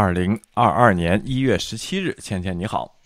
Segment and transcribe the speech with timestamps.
[0.00, 2.99] 二零二二年一月十七日，倩倩你好。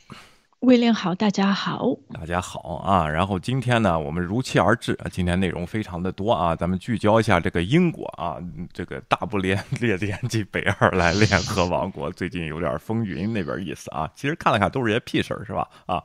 [0.64, 3.06] 威廉好，大家好，大家好啊！
[3.06, 8.38] 然后今天呢，我们如期而至啊，今天内容非常的多啊，咱们聚焦一下这个英国啊，
[8.72, 14.10] 这个大不列列颠及北爱尔兰联合王国最近有点风云那边意思啊。
[14.16, 15.68] 其实看了看都是些屁事儿，是吧？
[15.84, 16.02] 啊，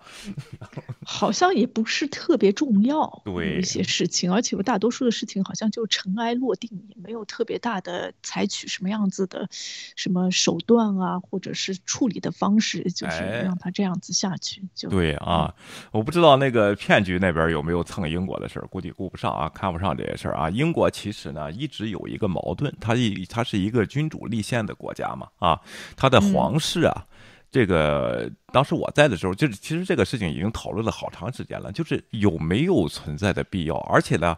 [1.05, 9.47] 好像也不是特别重要，对一些事情，而且有大多数的事情好像就尘埃落定，也没有特别大的采取什么样子的
[9.95, 14.48] 什么手段啊，或者是处理的方式，就是让他这样子下去。
[14.89, 15.53] 对啊，
[15.91, 20.49] 我不知道那个骗局那边有没有蹭英国的事儿，估计顾不上啊，看不上这些事儿啊。
[20.49, 25.59] 英国其实呢一直有一个矛盾，它一它是一个君主立宪的国家嘛啊，
[25.95, 27.05] 它的皇室啊，
[27.51, 34.37] 这个当时我在的时候，就是其实这个事情已经讨论了好长时间了，就是有没有存在的必要，而且呢。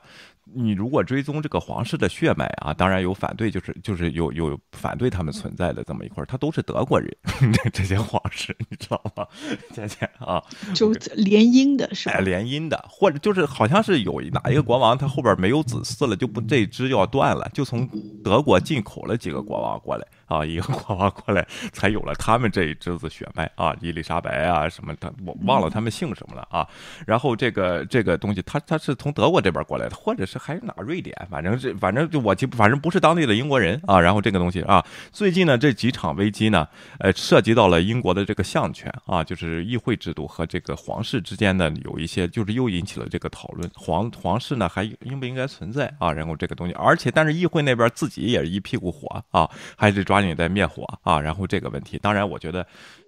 [0.54, 7.10] 你如果追踪这个皇室的血脉啊，当然有反对，就是就是有有反对他们存在的这么一块儿，他都是德国人，
[7.74, 9.26] 这些皇室你知道吗？
[9.74, 10.44] 姐姐啊，
[10.74, 12.20] 就联姻的是吧？
[12.20, 17.88] 联姻的，或者就是好像是有哪一个国王，他后边没有子嗣了，就不这支要断了，就从
[18.24, 26.68] 德国进口了几个国王过来啊，一个国王过来才有了他们这一支子血脉啊，伊丽莎白啊什么的，我忘了他们姓什么了啊。
[27.06, 30.38] 然后这个这个东西，他他是从德国这边过来的，或者是。
[30.42, 34.02] 还是哪瑞典，反正是反正就我记，反正不是当地的英国人啊。
[34.02, 43.70] 然后这个东西啊，最近呢这几场危机呢，呃，涉及到了英国的这个相权啊，就是议会制度和这个皇室之间的有一些，就是又引起了这个讨论。
[43.76, 46.12] 皇皇室呢还应不应该存在啊？
[46.12, 49.48] 然后这个东西，而且但是议会那边自己也是一屁股火啊，
[49.78, 51.20] 还是抓紧在灭火啊。
[51.20, 52.66] 然后这个问题，当然我觉得。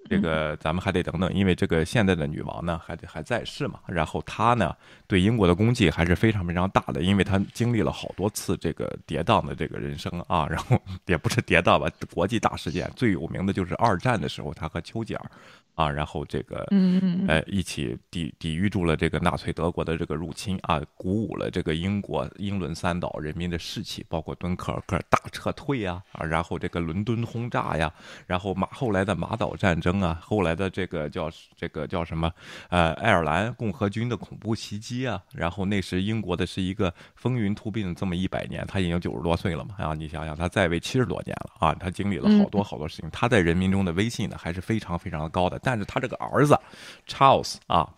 [0.10, 3.80] 这个咱们还得等等，因为这个现在的女王呢，还得还在世嘛。
[3.88, 4.76] 然后她呢，
[5.08, 10.46] 对英国的功绩还是非常非常大的，因为她经历了好多次这个跌宕的这个人生啊。
[10.50, 15.32] 然后也不是跌宕吧，国际大事件最有名的就是二战的时候，她和丘吉尔
[15.76, 27.92] 啊，然后这个嗯呃一起抵抵御住了这个纳粹德国的这个入侵啊，鼓舞了这个英国英伦三岛人民的士气，包括敦刻尔克大撤退呀啊，然后这个伦敦轰炸呀，
[28.28, 29.94] 然后马后来的马岛战争。
[30.04, 32.30] 啊，后来的这个叫这个叫什么？
[32.70, 45.60] 呃，爱尔兰共和军的恐怖袭击啊，然后那时英国的是一个风云突变的这么一百年，他已经九十多岁了嘛，啊，你想想他在位七十多年了啊，他经历了好多好多事情，他在人民中的威信呢还是非常非常的高的。
[45.64, 46.60] 但是他这个儿子
[47.08, 47.90] Charles 啊，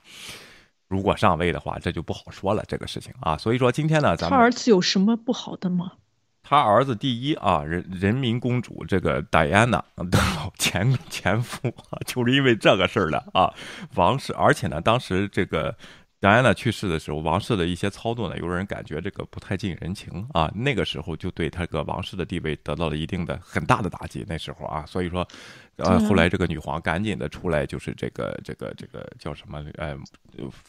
[0.88, 3.38] 如果上位的话，这就不好说了这个事情啊。
[3.38, 5.94] 所以说今天呢，咱们他儿子有什么不好的吗？
[6.48, 10.20] 他儿子第一啊，人人民公主这个戴安娜的
[10.60, 11.74] 前前夫，
[12.06, 13.52] 就是因为这个事儿的啊，
[13.96, 15.76] 王室，而且呢，当时这个
[16.20, 24.24] 戴安娜去世的时候，王室的一些操作呢，有人感觉这个不太近人情啊，那个时候就对他个王室的地位得到了一定的很大的打击。
[24.28, 25.28] 那时候啊，所以说，
[25.78, 29.96] 呃，后来这个女皇赶紧的出来，就是这个这个这个叫什么呃，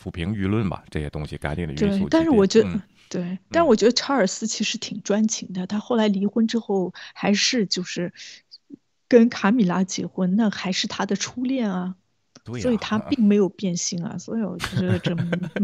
[0.02, 2.08] 抚平舆论吧，这些东西赶紧的约束。
[2.08, 2.80] 但是我觉得。
[3.08, 5.64] 对，但是我觉得查尔斯其实挺专情的。
[5.68, 8.12] 他后来离婚之后，还是就是
[9.06, 11.94] 跟卡米拉结婚，那还是他的初恋啊。
[12.42, 14.18] 对，所以他并没有变心啊。
[14.18, 15.14] 所以我觉得这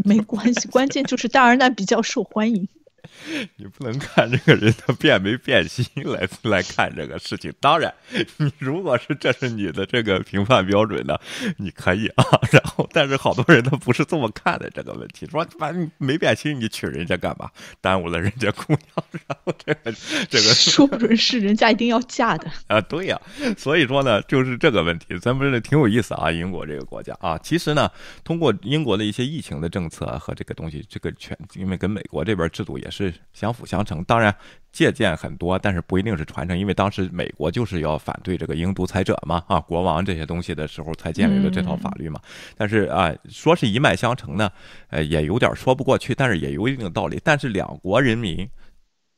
[0.05, 2.65] 没关系，关键就是戴安娜比较受欢迎。
[3.57, 7.53] 你不能看这个人他变没变心来来看这个事情。
[7.59, 7.93] 当然，
[8.37, 11.17] 你如果是这是你的这个评判标准呢，
[11.57, 12.23] 你可以啊。
[12.51, 17.49] 然后，但是好多人他不是这么看的这个问题，说反正没变心，你娶人家干嘛？
[17.81, 18.81] 耽误了人家姑娘。
[19.27, 19.91] 然后这个
[20.29, 22.79] 这个说不准是人家一定要嫁的啊。
[22.81, 23.19] 对呀，
[23.57, 26.31] 所以说呢，就是这个问题，咱们这挺有意思啊。
[26.31, 27.89] 英国这个国家啊，其实呢，
[28.23, 33.13] 通过英国的一些疫情的政策和这个东西，这个全因为跟美国这边制度也是。
[33.33, 34.33] 相辅相成，当然
[34.71, 42.21] 借鉴很多，但是不一定是传承，因为当时美国就是要反对这个英独裁者嘛，啊，国王这些东西的时候才建立了这套法律嘛。
[42.55, 44.51] 但是啊，说是一脉相承呢，
[44.89, 47.19] 呃，也有点说不过去，但是也有一定道理。
[47.23, 48.47] 但是两国人民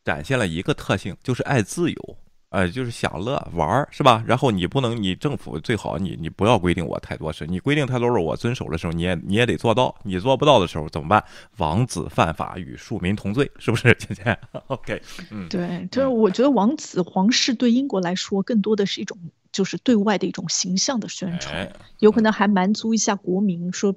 [0.05, 2.17] 展现了一个特性，就是爱自由。
[2.55, 4.23] 呃，就是享乐玩儿是吧？
[4.25, 11.21] 然后你不能，你政府最好你你不要规定我太多事，你规定太多事，我遵守的时候你也你也得做到，你做不到的时候怎么办？
[11.57, 13.93] 王子犯法与庶民同罪，是不是？
[13.99, 14.37] 姐姐，
[14.67, 19.17] OK，嗯，对，就是我觉得王子皇室对英国来说更多的是一种。
[19.55, 23.95] 就是对外的一种形象的宣传，有可能还满足一下国民，说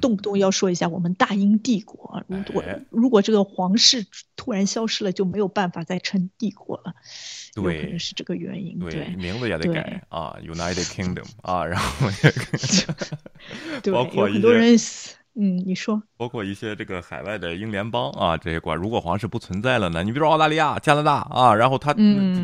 [0.00, 2.24] 动不动要说一下我们大英帝国。
[2.26, 4.04] 如果如果这个皇室
[4.34, 6.96] 突然消失了，就没有办法再称帝国了，
[7.54, 8.80] 有可能是这个原因。
[8.80, 12.10] 对，名字也得改啊，United Kingdom 啊，然后
[13.84, 14.76] 对，包括很多人
[15.38, 20.02] 嗯，你说，包括一些这个海外的英联邦啊，这些国，如果皇室不存在了呢？
[20.02, 21.92] 你比如说澳大利亚、加拿大啊，然后它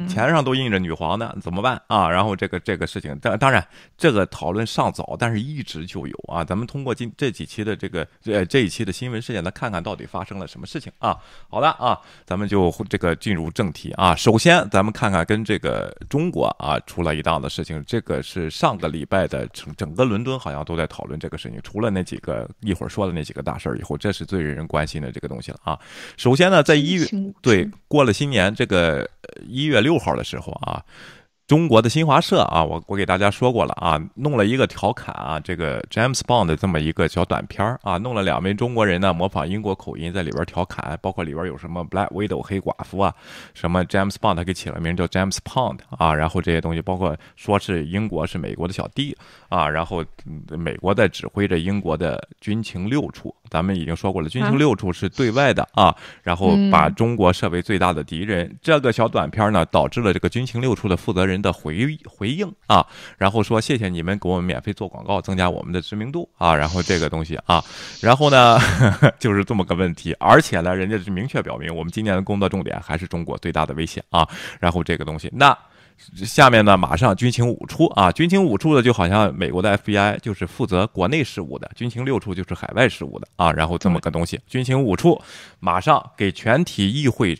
[0.06, 2.06] 钱上都印着女皇呢，怎么办啊？
[2.06, 3.66] 然后这个这个事情，当当然
[3.96, 6.44] 这个讨论尚早，但是一直就有啊。
[6.44, 11.16] 咱们通过今这几期的这个呃这一期的新闻事件，来看看到底发生了什么事情啊？
[11.48, 14.14] 好的啊，咱们就这个进入正题啊。
[14.14, 22.84] 首先，咱们看看跟这个中国啊出了一档的事情，这个是上个礼拜的整整个伦敦好像都在讨论这个事情，除了那几个一会。
[22.84, 25.78] 我说的那几个大事儿以后，这是最人人关心的这个东西了啊。
[26.16, 27.06] 首先呢，在一月
[27.40, 29.08] 对过了新年这个
[29.46, 30.84] 一月六号的时候啊。
[31.52, 43.14] 中国的新华社啊，我我给大家说过了啊，弄了一个调侃啊，这个 James Bond 的这么一个小短片儿啊，弄了两位中国人呢模仿英国口音在里边调侃，包括里边有什么 Black Widow 黑寡妇啊，
[43.52, 49.14] 什么 James Bond 他给起了名叫 James Bond 啊，然后这些东西包括说是英国是美国的小弟
[49.50, 50.02] 啊，然后
[50.48, 58.56] 美国在指挥着英国的军情六处，咱们已经说过了，军情六处是对外的啊，然后把中国设为最大的敌人。
[58.62, 61.42] 这个小短片呢，导致了这个军情六处的负责人。
[61.42, 62.86] 的回回应啊，
[63.18, 67.60] 然后说谢谢你们给我们免费做广告，增加我们的知名度啊，然后这个东西啊，
[68.00, 68.56] 然后呢
[69.18, 74.24] 就是这么个问题，而且呢，人家是明确表明我们今年的工作重点还是中国最大的威胁啊，
[74.60, 75.52] 然后这个东西，那
[76.14, 85.20] 下面呢马上军情五处啊，军情五处的就好像美国的 FBI 就是负责国内事务的，军情六处就是海外事务的啊，然后这么个东西，军情五处
[85.60, 87.38] 马上给全体议会。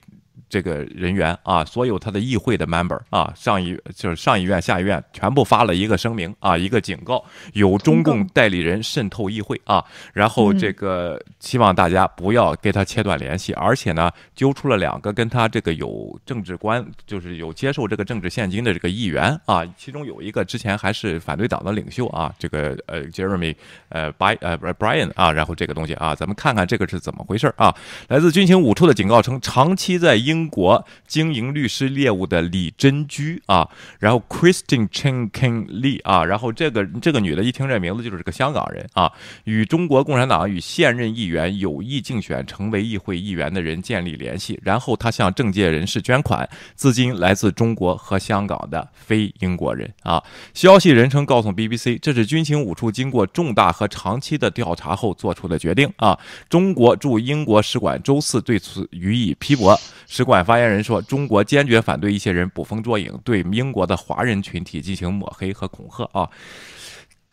[0.53, 9.83] 这个人员啊，所有他的议会的 member 啊，上议就是上议院、下议院全部发了一个声明啊，一个警告，有中共代理人渗透议会啊，
[10.13, 23.57] 然后这个希望大家不要跟他切断联系，而且呢，揪出了两个跟他这个有政治观，就是有接受这个政治现金的这个议员啊，其中有一个之前还是反对党的领袖啊，这个呃 Jeremy
[23.89, 27.75] 呃 By 呃 Brian 啊，然后这个东西啊，咱们看看这个是怎么回事啊？
[28.09, 33.69] 来自军情五处的警告称，长期在英中国经营律师业务的李珍居啊，
[34.01, 39.13] 然后 Christine Chenkin Lee 啊，然后这个这个女的一听这名字就是个香港人啊，
[39.45, 50.21] 与中国共产党与现任议员有意竞选成为议会议员的人建立联系，然后他向政界人士捐款，资金来自中国和香港的非英国人啊。
[50.55, 56.19] 消息人称告诉 BBC，这是军情五处经过重大和长期的调查后做出的决定啊。
[56.49, 59.79] 中国驻英国使馆周四对此予以批驳，
[60.09, 60.32] 使馆。
[60.33, 66.27] 馆发言人说：“中国坚决反对一些人捕风捉影，对英国的华人群体进行抹黑和恐吓啊！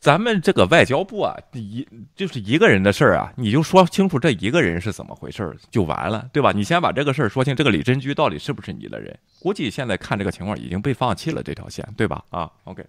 [0.01, 6.51] 咱们这个外交部啊，一就是一个人的事儿啊，你就说清楚这一个人是怎么回事儿就完了，对吧？
[6.51, 9.17] 你先把这个事儿说清，这个李珍居到底是不是你的人？
[9.39, 12.21] 估计现在看这个情况已经被放弃了这条线，对吧？
[12.29, 12.85] 啊，OK。”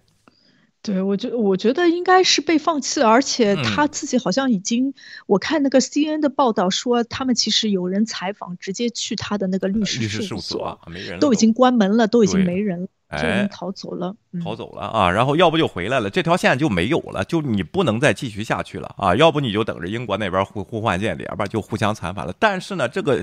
[0.83, 4.93] 对，我觉我觉得应该是被放弃了，而且他自己好像已经，
[5.27, 10.79] 我看那个 C N 的报道说，他们其实有人采访，直接去他的那个律师事务所，
[11.19, 12.87] 都已经关门了，都已经没人了。
[13.11, 15.11] 哎，逃走了，逃走了啊！
[15.11, 19.13] 然后要不就回来了，这条线就没有了，就你不能再继续下去了啊！
[19.15, 22.33] 要不你就等着英国那边互互换间谍吧，就互相残反了。
[22.39, 23.21] 但是呢，这个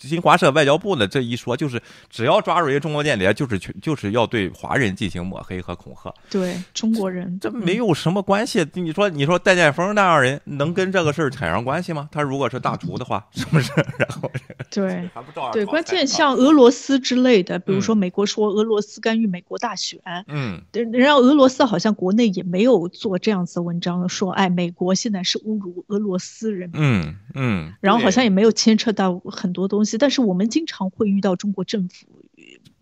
[0.00, 6.14] 新华社外交部呢这一说，就是只要抓住一个中国间谍，就是去就是要对华人进行抹黑和恐吓。
[6.30, 8.64] 对中国人，这没有什么关系。
[8.74, 12.08] 你说，你说戴建峰那样人能跟这个事儿产生关系吗？
[12.12, 13.72] 他如果是大厨的话，是不是？
[13.98, 14.30] 然后
[14.70, 15.10] 对，
[15.52, 19.15] 对，关键像俄罗斯之类的，比如说美国说俄罗斯干。
[19.20, 32.06] 与美国大选，嗯，然后俄罗斯好像国内也没有做这样子的文章，说哎，美国现在是侮辱俄罗斯人民，嗯嗯，然后好像也没有牵扯到很多东西，但是我们经常会遇到中国政府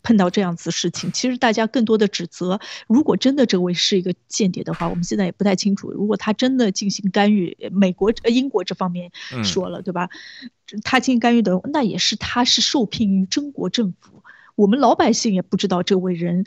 [0.02, 9.10] 碰到这样子事情，其实大家更多的指责，如果真的这位是一个间谍的话，我们现在也不太清楚，如果他真的进行干预，美国呃英国这方面
[9.42, 10.10] 说了对吧？
[10.82, 14.22] 他进行干预的，那也是他是受聘于中国政府。
[14.54, 16.44] 我们老百姓也不知道这位人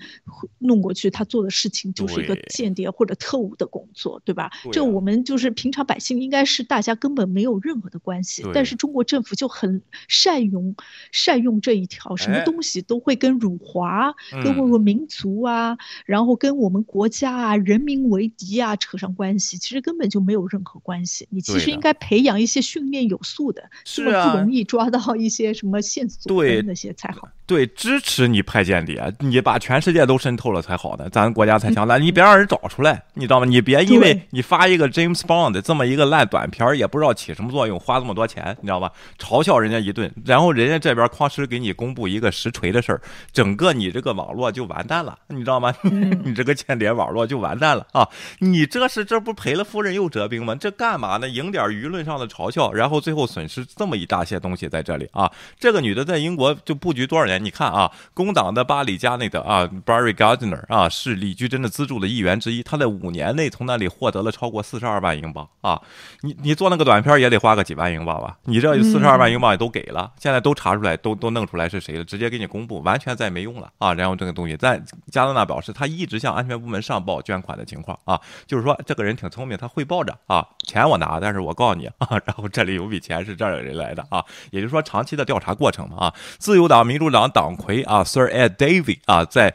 [0.59, 4.51] 弄过去，他做的事情就是一个间谍或者特务的工作，对吧？
[4.71, 8.43] 这我们就是平常百姓，应该是大家根本没有任何的关系。
[8.53, 10.75] 但是中国政府就很善用
[11.11, 21.27] 善用这一条，什么东西都会跟辱华、跟我们民族啊，然后跟我们国家啊、人民为敌啊扯上关系，其实根本就没有任何关系。
[21.29, 27.27] 你其实应该培养一些训练有素的，这么不容易抓到一些什么线索那些才好。
[27.47, 31.97] 对，支持你派间谍，你把全世界都渗透了才好呢，咱国家才强大。
[31.97, 33.45] 你别让人找出来，你知道吗？
[33.45, 38.91] 你别因为你发一个 James Bond 这么一个烂短片，也不知道起什么作用，花这么多钱，你知道吧？
[39.17, 43.01] 嘲笑人家一顿，然后人家这边哐哧给你公布一个实锤的事儿，
[43.31, 45.73] 整个你这个网络就完蛋了，你知道吗？
[46.25, 48.05] 你这个间谍网络就完蛋了啊！
[48.39, 50.53] 你这是这不赔了夫人又折兵吗？
[50.53, 51.29] 这干嘛呢？
[51.29, 55.31] 赢点舆论上的嘲笑，然后最后损失这么一大些东西在这里啊！
[55.57, 57.36] 这个女的在英国就布局多少年？
[57.43, 62.63] 你看啊，工党的巴里加内德啊，Barry Gardner 啊，是李居真的资助的一员之一。
[62.63, 65.81] 他在五年内从那里获得了超过四十二万英镑啊！
[66.21, 68.37] 你你做那个短片也得花个几万英镑吧？
[68.45, 73.93] 你这四十二万英镑也都给了，现在都查出来，都都弄出来是谁了，直接给你公布，完全再没用了啊！
[73.93, 87.26] 然后这个东西，在加拿大表示，他一直向安全部门上报捐款的情况啊，就是说这个人挺聪明，他汇报着啊，钱我拿，但是我告诉你啊， 然后这里有笔钱是这儿人来的啊，也就是说长期的调查过程嘛啊，自由党、民主党。
[87.29, 89.53] 党魁啊，Sir Ed Davey 啊，在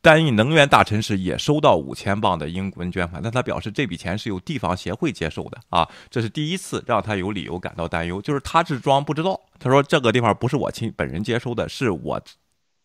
[0.00, 12.20] 担任能源大臣时也收到五千磅的英文捐款，但他表示这笔钱是由地方协会接受的啊，这是第一次让他有理由感到担忧，就是他是装不知道，他说这个地方不是我亲本人接收的，是我。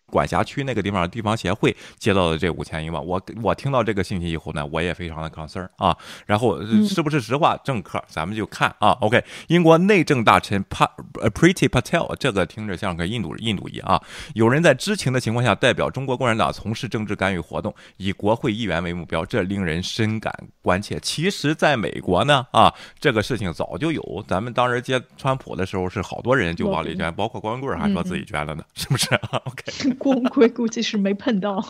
[0.10, 5.96] 管辖区那个地方地方协会接到的这五千英镑，我我听到这个信息以后呢，我也非常的 concern 啊。
[6.26, 7.56] 然后是不是实话？
[7.64, 8.92] 政客咱们就看啊。
[9.02, 10.88] OK，英国内政大臣 Pa
[11.34, 14.02] Pretty Patel，这个听着像个印度印度裔啊。
[14.34, 21.00] 有人在知情的情况下代表中国共产党从事政治干预活动，以国会议员为目标，这令人深感关切。
[21.02, 24.26] 其实，在美国呢啊，这个事情早就有。
[24.28, 29.08] 咱们当时接川普的时候，是好多人就往里捐，包括光棍还说自己捐了呢，是不是？
[29.46, 29.96] OK。
[30.00, 31.64] 光棍估计是没碰到。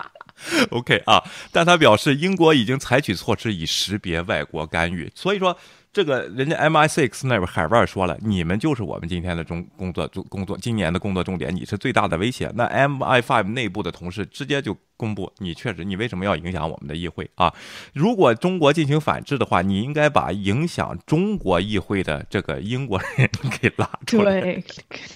[0.70, 1.22] OK 啊，
[1.52, 5.56] 但他表示英国已经采取措施以识别外国干预，所以说
[5.92, 12.50] 这个人家 MI6 那边海外说了，你们就是我们今天的中工作工工作今年的工作重点，你是最大的威胁。
[12.54, 14.74] 那 MI5 内部的同事直接就。
[15.02, 17.52] 公布你确实，你为什么要影响我们的议会啊？
[17.92, 23.28] 如果中国进行反制的话，你应该把影响中国议会的这个英国人
[23.60, 24.64] 给拉出来，对，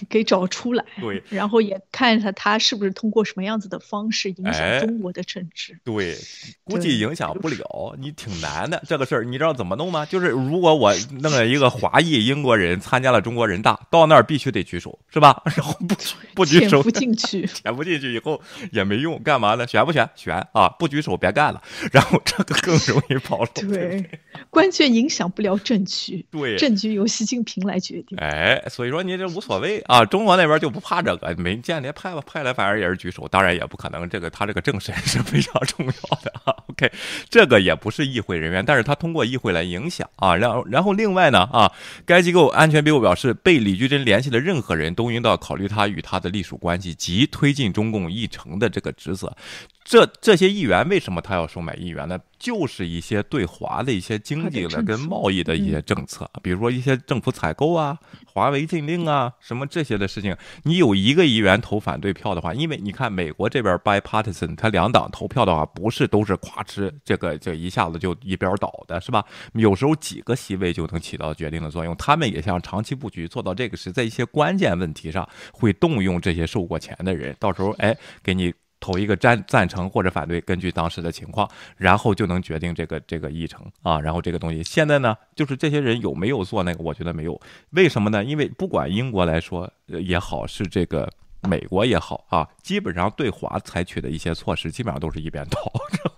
[0.09, 5.79] 给找出来，对，然后也看一下他是不是通过什么样子的方式影响中国的政治。
[5.85, 6.17] 对，
[6.65, 10.05] 估计影响不了，你挺难的这个事儿，你知道怎么弄吗？
[10.05, 15.41] 就是如果我弄了一个华裔英国人参加了中国人大，到那儿必须得举手，是吧？
[15.55, 15.95] 然后不
[16.35, 18.41] 不举手，不进去，潜不进去 以后
[18.73, 19.65] 也没用，干嘛呢？
[19.67, 20.09] 选不选？
[20.15, 20.67] 选啊！
[20.79, 21.61] 不举手别干了。
[21.91, 23.47] 然后这个更容易暴露。
[23.55, 24.03] 对，
[24.49, 26.25] 关键影响不了政局。
[26.31, 28.17] 对，政局由习近平来决定。
[28.19, 30.05] 哎，所以说你这无所谓啊。
[30.05, 32.21] 中国那边就不怕这个，没间谍派吧？
[32.25, 33.27] 派来反而也是举手。
[33.27, 35.91] 当然也不可能，这个他这个政审是非常重要
[36.23, 36.55] 的啊。
[36.67, 36.91] OK，
[37.29, 40.35] 这个也不是议会人员，但是他通过议会来影响啊。
[40.35, 41.71] 然后，然后另外呢啊，
[42.05, 49.35] 该机构安全机构表示，被李居珍联系的任何人都应当考虑他与他的隶属关系及推进中共议程的这个职责。
[49.83, 52.19] 这这些议员为什么他要收买议员呢？
[52.37, 60.35] 就是一些对华的一些经济的跟贸易的一些政策，比如说一些政府采购啊、华为禁令啊什么这些的事情。
[60.63, 69.23] 你有一个议员投反对票的话，因为你看美国这边 bipartisan，他两党投票的话，不是都是夸哧这个这一下子就一边倒的，是吧？
[69.53, 71.95] 有时候几个席位就能起到决定的作用。
[71.95, 78.53] 他们也想长期布局，做到这个是在一些关键问题上会动用这些受过钱的人，到时候哎给你。
[78.87, 83.99] 投一个赞赞成或者反对，根据当时的情况，然后就能决定这个这个议程啊。
[83.99, 86.81] 然后这个东西现在呢，就是这些人有没有做那个？
[86.81, 87.37] 我觉得没有。
[87.71, 88.23] 为什么呢？
[88.23, 95.57] 因为不管英国来说也好，是这个美国也好啊，基本上对华采取的一些措施，基本上都是一边倒，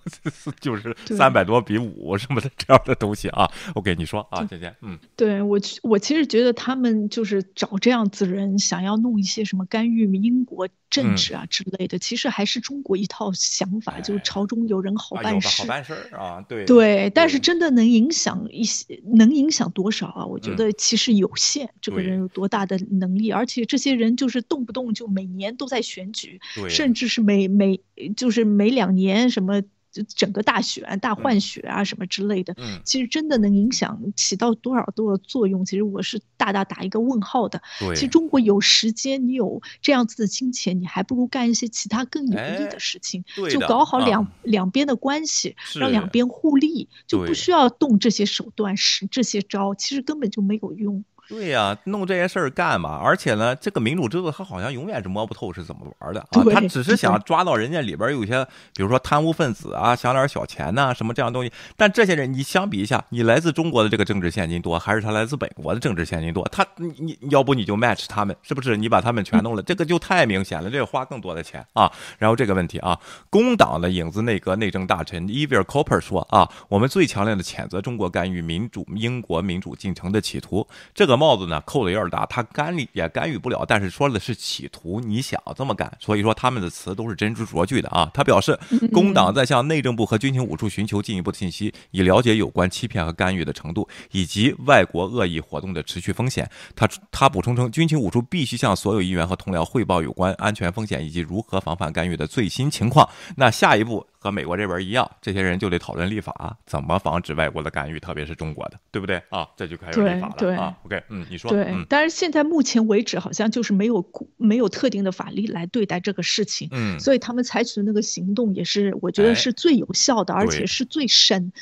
[0.59, 3.47] 就是三百多比五什么的这样的东西啊。
[3.75, 10.67] 我给你说啊，姐姐，嗯，对我我其实觉得他们就是找这样子人，想要弄一些什么干预英国。
[10.89, 17.11] 政治啊之类的，其实还是中国一套想法，就是朝中有人好办事，好办事啊，对对。
[17.11, 20.25] 但是真的能影响一些，能影响多少啊？
[20.25, 21.69] 我觉得其实有限。
[21.79, 23.31] 这个人有多大的能力？
[23.31, 26.38] 而且这些人就是动不动就每年都在选举，
[26.69, 27.81] 甚至是每每
[28.15, 29.61] 就是每两年什么。
[29.91, 35.65] 就整个大选、大换血啊什么之类的，其实真的能影响起到多少多少作用？
[35.65, 37.59] 其实我是大大打一个问号的。
[37.95, 51.03] 其实中国有时间，你有这样子的金钱，你还不如干一些其他更有利的事情，就搞好两两边的关系，让两边互利，就不需要动这些手段、使这些招，其实根本就没有用。
[51.29, 52.99] 对呀，弄这些事儿干嘛？
[53.01, 56.43] 而且呢，这个民主制度他好像永远是摸不透是怎么玩的啊。
[56.51, 58.43] 他只是想抓到人家里边有些，
[58.75, 61.51] 比如说贪污分子啊，想点小钱呐，什么这样东西。
[61.77, 66.43] 但这些人，你相比一下，你来自中国的这个政治现金多，还是他来自本国的政治现金多？
[66.51, 68.75] 他你你要不你就 match 他们，是不是？
[68.75, 71.91] 你把他们全弄了，这个就太明显了，这个花更多的钱啊。
[72.17, 80.67] 然后这个问题啊，工党的影子内阁内政大臣 Evil Cooper 说啊，我们最强烈的谴责中国干预民主英国民主进程的企图。
[80.95, 88.09] 这个帽子呢扣的有点大，他干预也干预不了，但是说的是企图，你想这么干，所以说他们的词都是真知灼句的啊。
[88.13, 88.57] 他表示，
[88.93, 96.49] 工党在向内政部和军情五处寻求进一步的信息，以了解有关欺骗和干预的程度，以及外国恶意活动的持续风险。
[96.75, 103.09] 他他补充称，军情五处必须向所有议员和同僚汇报有关安全风险以及如何防范干预的最新情况。
[103.35, 104.07] 那下一步。
[104.19, 109.47] 和美国这边一样，这些人就得讨论立法，怎么防止外国的干预，特别是中国的，对不对啊？
[109.55, 110.77] 这就开始立法了啊。
[110.83, 111.49] OK，嗯，你说。
[111.49, 114.05] 对，但是现在目前为止，好像就是没有
[114.37, 121.53] 没有特定的法律来对待这个事情，嗯，所以他们采取的那个行动也是，我觉得是最有效的，而且是最深。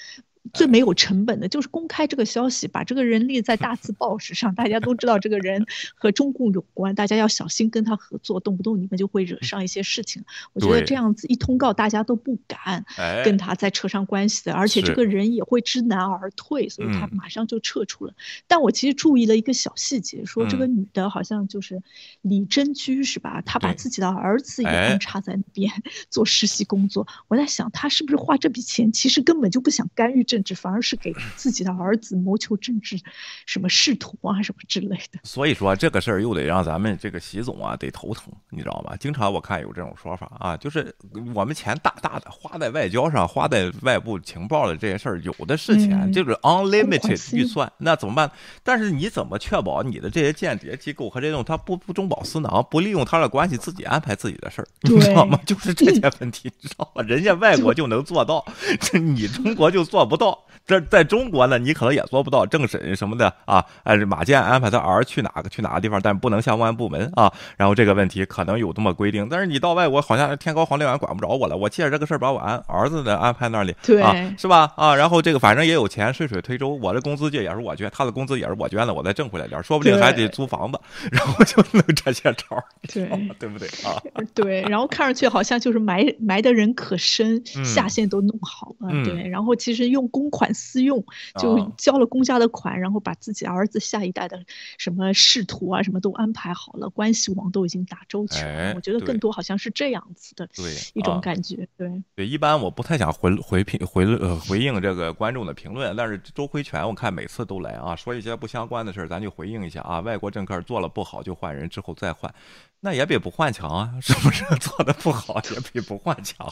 [0.53, 10.23] 最没有成本的就是公开这个消息，把这个人列在大字报纸上，大家都知道这个人和中共有关，大家要小心跟他合作，动不动你们就会惹上一些事情。
[10.53, 12.85] 我觉得这样子一通告，大家都不敢
[13.25, 18.13] 跟他再扯上关系的，而且这个人也会知难而退，所以他马上就撤出了。
[18.47, 21.81] 但我其实注意了一个小细节，说这个女的好像就是
[22.21, 23.41] 李珍居是吧？
[23.45, 25.69] 她把自己的儿子也安插在那边
[26.09, 27.05] 做实习工作。
[27.27, 30.36] 我在想，她是不是花这笔钱，其实根本就不想干预这。
[30.37, 32.95] 甚至反而是给自己的儿子谋求政治
[33.47, 35.19] 什么仕途啊什么之类的。
[35.23, 38.95] 所以说这个事儿又得让咱们这个习总啊得头疼，你知道吗？
[38.97, 40.95] 经常我看有这种说法啊，就是
[41.33, 48.31] 我们钱大大的花在外交上，花在外部情报的这些事儿，有的是钱，就是 unlimited 预算，那怎么办？
[48.61, 55.39] 但是你怎么确保你的这些间谍机构和这种他不不中饱私囊，不利用他的关系自己安排自己的事儿，你知道吗？
[55.47, 57.01] 就是这些问题，你知道吗？
[57.01, 58.45] 人家外国就能做到，
[58.79, 60.26] 这 你中国就做不到。
[60.65, 63.63] 这在中国呢，你可能也做不到政审什么的啊。
[63.83, 67.31] 哎，马建安排他儿去哪个去哪个地方，但不能向公安部门啊。
[67.55, 71.55] 然后这个问题可能有这么规定，但是你到外国好像天高皇帝远，管不着我了。
[71.55, 74.03] 我借着这个事儿把我安儿子的安排那里，对，
[74.37, 74.73] 是吧？
[74.75, 80.77] 啊，然后这个反正也有钱，顺水推舟，我的工资这也是我捐，他的工资也是我捐的，我再挣回来点，说不定还得租房子，
[81.11, 82.61] 然后就弄这些招，
[82.93, 83.09] 对，
[83.39, 83.95] 对不对啊？
[84.35, 90.47] 对，然后看上去好像就是埋埋的人可深，下线都弄好了，对，然后其实用公款。
[90.57, 91.05] 私用
[91.39, 94.43] 就交了公家的款，然后把自己儿子下一代的
[94.79, 98.73] 什么仕途啊，什么都安排好了，关系网都已经打周全。
[98.75, 100.49] 我觉得更多好像是这样子的
[100.93, 101.67] 一种感觉。
[101.77, 109.99] 对对，一般我不太想回回评回呃回应这个观众的评论，但是周辉全我看每次都来啊，说一些不相关的事儿，咱就回应一下啊。
[109.99, 112.33] 外国政客做了不好就换人，之后再换。
[112.79, 116.47] 那也比不换强啊，是不是 做的不好也比不换强？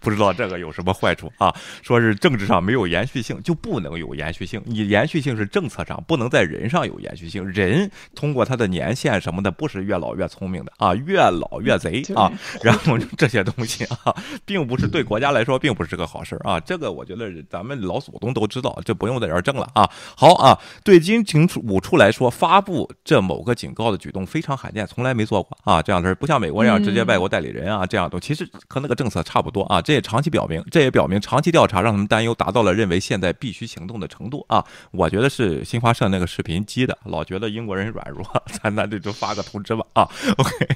[0.00, 1.54] 不知道这个有什么坏处啊？
[1.82, 7.46] 说是政治上没有延续性就不能有延续性，你延续性是政策上，不能在人上有延续性。
[7.46, 12.32] 人通过他的年限什么的，不是越老越聪明的啊，越老越贼啊。
[12.64, 16.58] 然后这些东西啊，并不是对国家来说并不是个好事啊。
[16.58, 19.88] 这个我觉得咱们老祖宗都知道，这不用在这儿争了啊。
[20.16, 25.49] 好啊，对军情五处来说，发布这某个警告的举动非常罕见，从来没做过。
[25.64, 29.80] 啊，这样的事不像美国这样直接外国代理人啊，这样都其实和那个政策差不多啊。
[29.80, 34.64] 这也长期表明，这也表明长期调查让他们担忧达到了认为现在必须行动的程度啊。
[34.90, 38.24] 我觉得是新华社那个视频激的，老觉得英国人软弱，
[38.62, 40.08] 咱咱这就发个通知吧啊。
[40.36, 40.66] OK，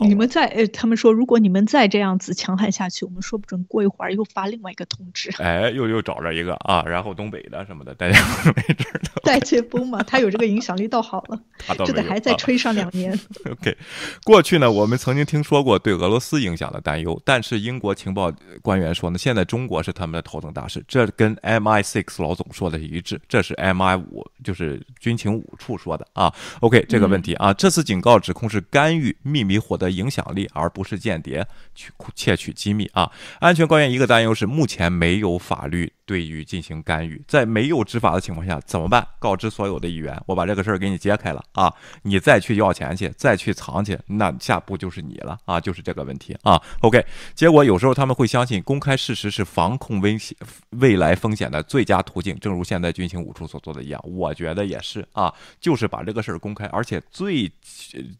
[0.00, 5.30] 你们再呃，他们说如果你们再这样子强悍下去，我们说不准过一会儿又发另外一个通知。
[5.38, 8.18] 哎，又又找着一个啊，然后东北的什么的，大家
[8.56, 8.86] 没准
[9.22, 11.40] 带切风嘛，他有这个影响力倒好了，
[11.84, 13.18] 这得还再吹上两年。
[13.48, 13.76] OK，
[14.24, 26.32] 过去呢，我们曾经听说过对俄罗斯影响的担忧，但是英国情报官员说呢，现在中国是他们的头等大事，这跟 MI6 老总说的一致，这是 MI5，就是军情五处说的啊。
[26.60, 33.10] OK，这个问题啊，这次警告指控是干预秘密获得影响力，而不是间谍去窃取机密啊。
[33.38, 35.92] 安全官员一个担忧是，目前没有法律。
[36.10, 39.06] 对于进行干预，在没有执法的情况下怎么办？
[39.20, 41.72] 告知所有的议员，我把这个事儿给你揭开了啊！
[42.02, 45.60] 你再去要钱去，再去藏去，那下步就是你了啊！
[45.60, 46.60] 就是这个问题啊。
[46.80, 50.36] OK，结果有时候他们会相信公开事实是防控危险、
[50.70, 54.04] 未来风险的最佳途径，正如现在军情五处所做的一样。
[54.04, 57.48] 我觉得也是啊，就是把这个事儿公开，而且最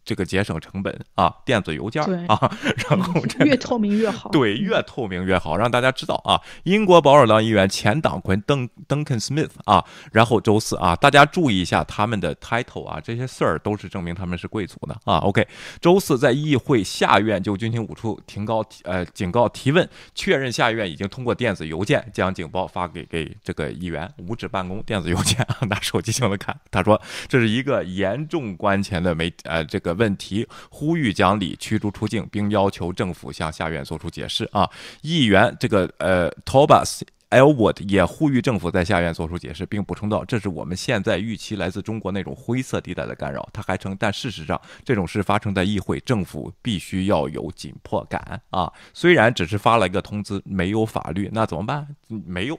[0.05, 2.57] 这个节省成本啊，电子邮件啊，
[2.89, 4.31] 然后越透明越好。
[4.31, 6.41] 对，越透明越好，让大家知道啊。
[6.63, 7.69] 英国保守党议员。
[7.81, 15.17] 前党魁邓 Duncan Smith 啊，然后周四啊，大家注意一下他们的 title 啊，这些事儿都是证明他们是贵族的啊。
[15.21, 15.49] OK，
[15.81, 26.55] 周四在议会下院就军情五处停高呃警告提问，确认下院已经通过电子邮件将警报发给给这个议员，无纸办公电子邮件啊 拿手机就能看。
[26.71, 34.69] 他说这是一个严重关前的媒呃这个问题，呼吁讲理驱逐出境，并要求政府向下院做出解释啊。
[35.01, 48.73] 议员这个呃 Tobas Elwood 也呼吁政府在下院做出解释，并补充道：“这是我们现在预期来自中国那种灰色地带的干扰。”他还称：“但事实上，这种事发生在议会，政府必须要有紧迫感啊！
[48.93, 51.87] 虽然只是发了一个通知，没有法律，那怎么办？
[52.09, 52.59] 没有。”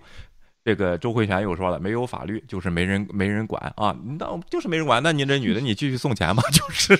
[0.63, 5.01] 这个周慧泉又说了，没有法律就是没人没人管啊，那就是没人管。
[5.01, 6.95] 那你这女的，你继续送钱吧， 就是，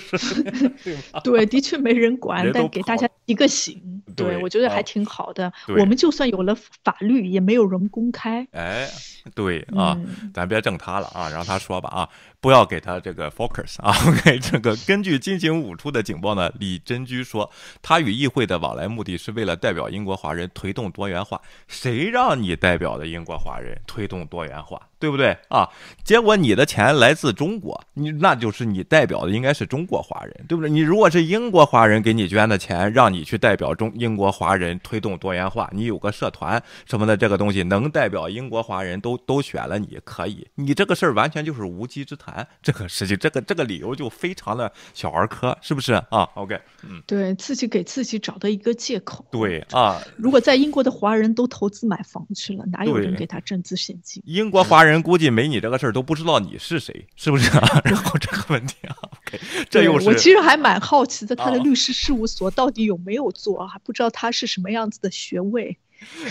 [1.22, 5.52] 对，的确没人管，但给大家一个醒，对我觉得还挺好的。
[5.78, 8.46] 我们就算有了法律，也没有人公开。
[8.50, 8.88] 哎，
[9.34, 9.96] 对啊，
[10.34, 12.08] 咱别整他了啊，让他说吧啊。
[12.42, 13.94] 不要给他这个 focus 啊！
[14.08, 17.48] OK，这个根据金星五处的警报呢，李珍居说，
[17.80, 21.40] 他与议会的往来目的是为了代表英国华人推动多元化。
[21.68, 24.82] 谁让你代表的英国华人推动多元化？
[25.02, 25.68] 对不对啊？
[26.04, 30.70] 结果你的钱来自中国，你那就是你代表的应该是中国华人，对不对？
[30.70, 40.46] 你如果是英国华人给你捐的钱，让你去代表中英国华人推动多元化，你有个社团什么的，这个东西能代表英国华人都都选了你，可以。
[40.54, 49.26] 你这个事儿完全就是无稽之谈，这个事情，这个这个理由就非常的小儿科，是不是啊？OK，嗯，对自己给自己找的一个借口。
[49.32, 54.22] 对啊，如果在英国的华人都投资买房去了，哪有人给他挣资现金？
[54.26, 54.91] 英国华人。
[54.92, 57.80] 人估计没你这个事儿都不知道你是谁，是不是啊？
[57.84, 63.66] 然后这个问题啊，OK，这又是我其实还蛮好奇的，他的律师事务所到底有没有做？
[63.66, 65.78] 还不知道他是什么样子的学位。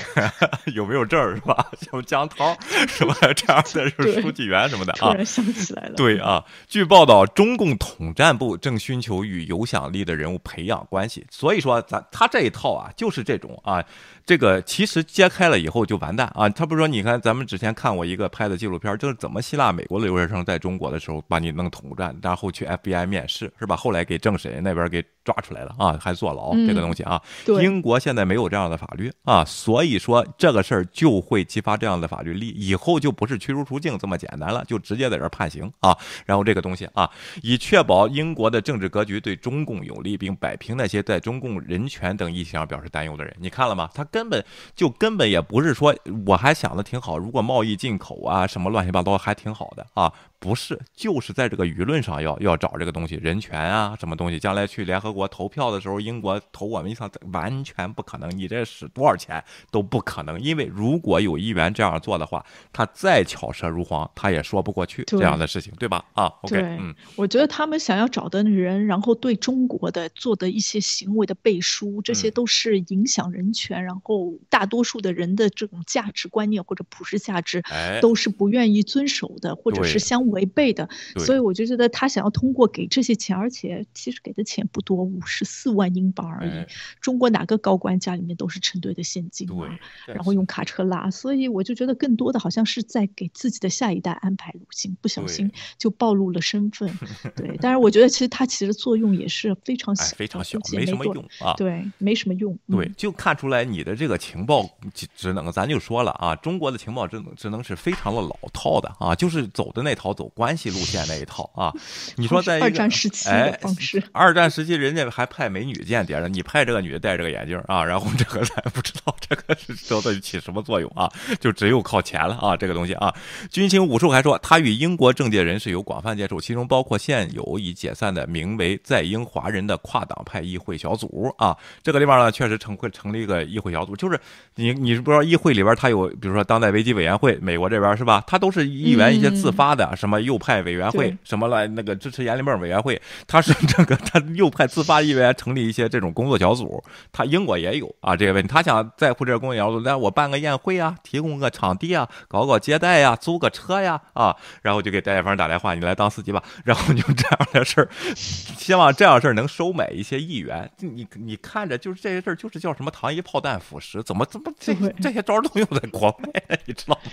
[0.74, 1.68] 有没有证儿是吧？
[1.82, 2.58] 像江涛
[2.88, 5.12] 什么这样的 是书记员什么的啊？
[5.12, 5.94] 突然想起来了。
[5.96, 11.26] 对啊，据报道，中共统战部正寻求与有想力的人物培养关系。
[11.30, 13.84] 所以说，咱他这一套啊，就是这种啊，
[14.26, 16.48] 这个其实揭开了以后就完蛋啊。
[16.50, 23.76] 他不是说，你看咱们之前看过一个拍的纪录片，就是怎么希腊美国的留学生在中国的时候把你弄统战，然后去 FBI 面试是吧？
[23.76, 27.22] 后来给政审那边给抓出来了啊，还坐牢这个东西啊。
[27.62, 29.44] 英国现在没有这样的法律啊。
[29.46, 35.98] 所以说这个事儿就会激发这样的法律力，以后就不是驱逐出境这么简单了，就直接在这儿判刑啊。
[36.26, 37.10] 然后这个东西啊，
[37.42, 43.36] 以确保英国的政治格局对中共有利，并摆平那些在中共人权等议题上表示担忧的人。
[43.40, 43.90] 你看了吗？
[43.94, 44.44] 他根本
[44.76, 50.12] 就根本也不是说，我还想的挺好，如果贸易进口啊什么乱七八糟还挺好的啊。
[50.42, 58.36] 不是，就是在这个舆论上要要找这个东西，人权啊，什么东西，将来去联合国投票的时候，英国投我们一场，完全不可能。
[58.36, 66.04] 你这使多少钱都不可能，因为如果有议员这样做的话，他再巧舌如簧，他也说不过去这样的事情，对吧？
[66.14, 77.62] 啊，OK，嗯，我觉得他们想要找的人，然后对中国的做的一些行为的背书，这些都是影响人权，然后大多数的人的这种价值观念或者普世价值，
[78.02, 80.31] 都是不愿意遵守的，或者是相。
[80.32, 86.52] 违背的，所以我就觉得他想要通过给这些钱，而且其实给的钱不多，五十四万英镑而已。
[87.00, 96.90] 中国哪个高官家里面都是成堆的现金啊，然后用卡车拉，所以我就觉得更多的好像是在给自己的下一代安排路径，不小心就暴露了身份。
[97.36, 101.54] 对，但是我觉得其实他其实作用也是非常小，非常小，没什么用啊。
[101.56, 102.58] 对，没什么用。
[102.68, 110.12] 对，就看出来你的这个情报职能，咱就说了啊，中国的情报职能职能是非常的老套的啊，就是走的那套。
[110.22, 111.74] 走关系路线那一套啊，
[112.16, 123.12] 你说在二战时期的方式，二战时期人家还派美女间谍呢，你派这个女的戴这个眼镜啊，然后这个咱不知道这个是到底起什么作用啊，就只有靠钱了啊，这个东西啊。
[123.50, 131.58] 军情五处还说，他与英国政界人士有广泛接触，其中包括现有已解散的名为在英华人的跨党派议会小组啊。
[131.82, 134.20] 这个地方呢，确实成会成立一个议会小组，就是
[134.54, 138.24] 你你是不知道议会里边他有，比如说当代危机委员会，美国这边是吧？
[138.28, 140.11] 他都是议员一些自发的什么。
[140.12, 160.70] 什么右派委员会，什么来那个支持阎立梦委员会，他是 这个他右派自发议员成立一些这种工作小组，他英国也有啊这个问题，他想在乎这个工作小组，那我办个宴会啊，提供个场地啊，搞搞接待呀，租个车呀啊，然后就给戴建芳打电话，你来当司机吧，然后就这样的事儿，希望这样事儿能收买一些议员。
[160.80, 167.12] 你你看着就是这些事儿，就是叫什么糖衣炮弹腐蚀，怎么怎么这这些招都用在国外，你知道吗？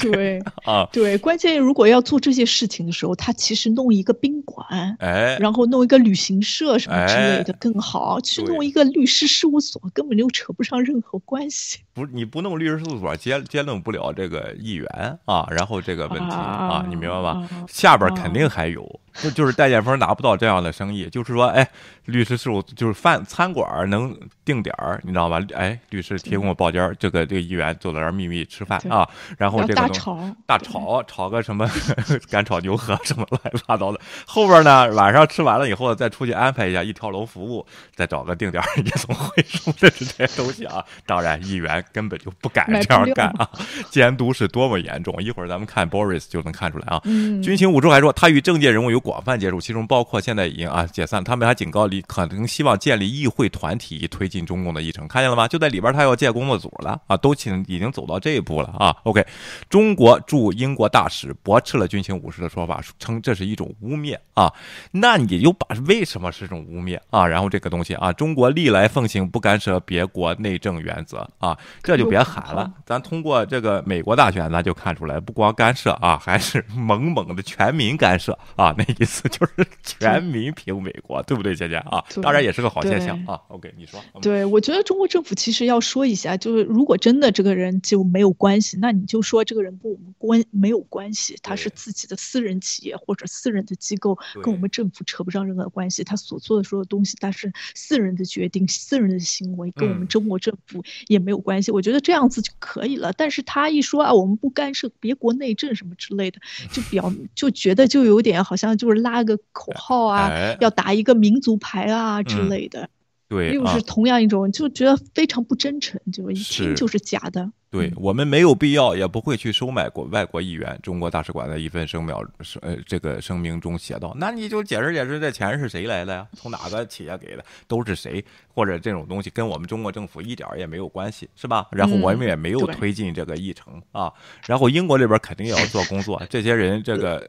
[0.00, 2.39] 对 啊，对，关键如果要做这些。
[2.44, 11.78] 事情的时候，他其实弄一个宾馆，哎，然后弄一个旅行社什么之类的更好，去弄一个律师事务所根本就扯不上任何关系。
[11.92, 17.48] 不，你不弄律师事务所，接接弄不了这个议员啊，然后这个问题啊，你明白吧？
[17.68, 19.00] 下边肯定还有。
[19.14, 21.68] 就就是戴建峰拿不到这样的生意，就是说，哎，
[22.04, 25.40] 律师事务就是饭餐馆能定点儿，你知道吧？
[25.54, 31.68] 哎，律师提供包间，这个这个议员坐在那儿秘密吃饭啊，然后这个大炒大炒炒个什么
[32.30, 40.84] 干炒牛河什么乱七八糟的，后边呢晚上吃完了以后再出去安排一下一条龙服务，再找个定点夜总会 什么的这些东西啊。
[41.04, 43.50] 当然，议员根本就不敢这样干啊，
[43.90, 45.20] 监督是多么严重。
[45.20, 47.02] 一会儿咱们看 Boris 就能看出来啊。
[47.42, 48.99] 军情五处还说，他与政界人物有。
[49.00, 55.48] 广泛接触，其中包括现在已经啊解散，他们还警告你可能希望建立议会团体推进中共的议程，看见了吗？
[55.48, 58.94] 就在里边他要建工作组了啊，都请已经走到这一步了啊。
[59.04, 59.24] OK，
[59.68, 64.52] 中国驻英国大使驳斥了军情五十的说法，称这是一种污蔑啊。
[64.90, 67.26] 那你就把为什么是种污蔑啊？
[67.26, 72.70] 然后这个东西啊，中国历来奉行不干涉别国内政原则啊，这就别喊了。
[72.84, 78.74] 咱通过这个美国大选，咱就看出来，不光干涉啊，还是 猛猛的全民干涉啊。
[78.76, 82.04] 那意思就是全民评美国，对不对，姐姐啊？
[82.22, 83.40] 当然也是个好现象啊。
[83.48, 84.00] OK，你说。
[84.22, 96.02] 对，我觉得中国政府其实要说一下，就是如果真的这个人就没有关系，那你就说这个人跟我们关没有关系，他是自己的私人企业或者私人的机构，跟我们政府扯不上任何关系。
[96.02, 101.70] 他所做的所有东西，他是私人的决定、私人的行为，跟我们中国政府也没有关系。
[101.70, 103.12] 我觉得这样子就可以了。
[103.12, 106.40] 但是他一说啊，我们不干涉别国内政什么之类的，
[106.72, 108.70] 就表就觉得就有点好像。
[108.80, 112.88] 就是拉个口号啊，要打一个民族牌啊之类的，
[113.28, 117.52] 对，又是同样一种，就觉得非常不真诚，就一听就是假的。
[117.70, 120.76] 对我们没有必要，也不会去收买国外国议员。
[120.82, 126.26] 中国大使馆的一份声明声呃这个声明中写道：“那你就解释解释，这钱是谁来的呀？
[126.34, 127.44] 从哪个企业给的？
[127.68, 128.24] 都是谁？
[128.48, 131.68] 或者这种东西跟我们中国政府一点也没有关系，是吧？
[131.70, 134.12] 然后我们也没有推进这个议程啊。
[134.48, 137.24] 然后英国这边肯定也要做工作， 这些人这个。”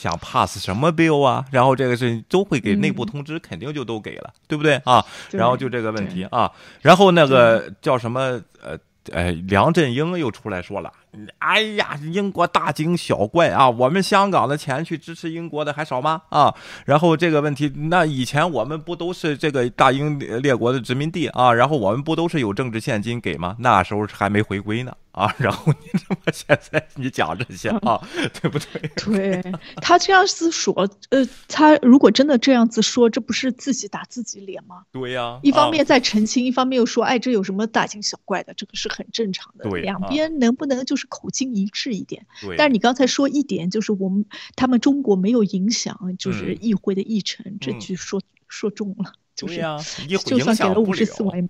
[0.00, 1.44] 想 pass 什么 bill 啊？
[1.50, 5.04] 然后这个是都会给内部通知，肯定就都给了，对不对啊？
[5.30, 8.78] 然后就这个问题啊，然后那个叫什么呃
[9.12, 10.90] 呃，梁振英又出来说了。
[11.38, 13.68] 哎呀，英国大惊小怪啊！
[13.68, 16.22] 我们香港的钱去支持英国的还少吗？
[16.28, 16.54] 啊，
[16.86, 21.52] 然后这个问题，那以前我们不都是这个大英列国的殖民地啊？
[21.52, 23.56] 然后我们不都是有政治现金给吗？
[23.58, 25.34] 那时候还没回归呢啊！
[25.38, 28.00] 然后你怎么现在你讲这些啊？
[28.40, 28.88] 对不对？
[29.42, 29.52] 对
[29.82, 34.84] 他这样子说，呃，他如果真的这样子说，这不是自己打自己脸吗？
[34.92, 38.54] 对呀，一方面在澄清，一方面又说，哎，这有什么大惊小怪的？
[38.54, 39.68] 这个是很正常的。
[39.68, 41.00] 对，两边能不能就？
[41.00, 49.62] 是口径一致一点，对但是你刚才说一点，就是我们他们中国没有影响，就是议会的议程，这句说说中了，就是
[50.06, 51.48] 就算给了五十四万也没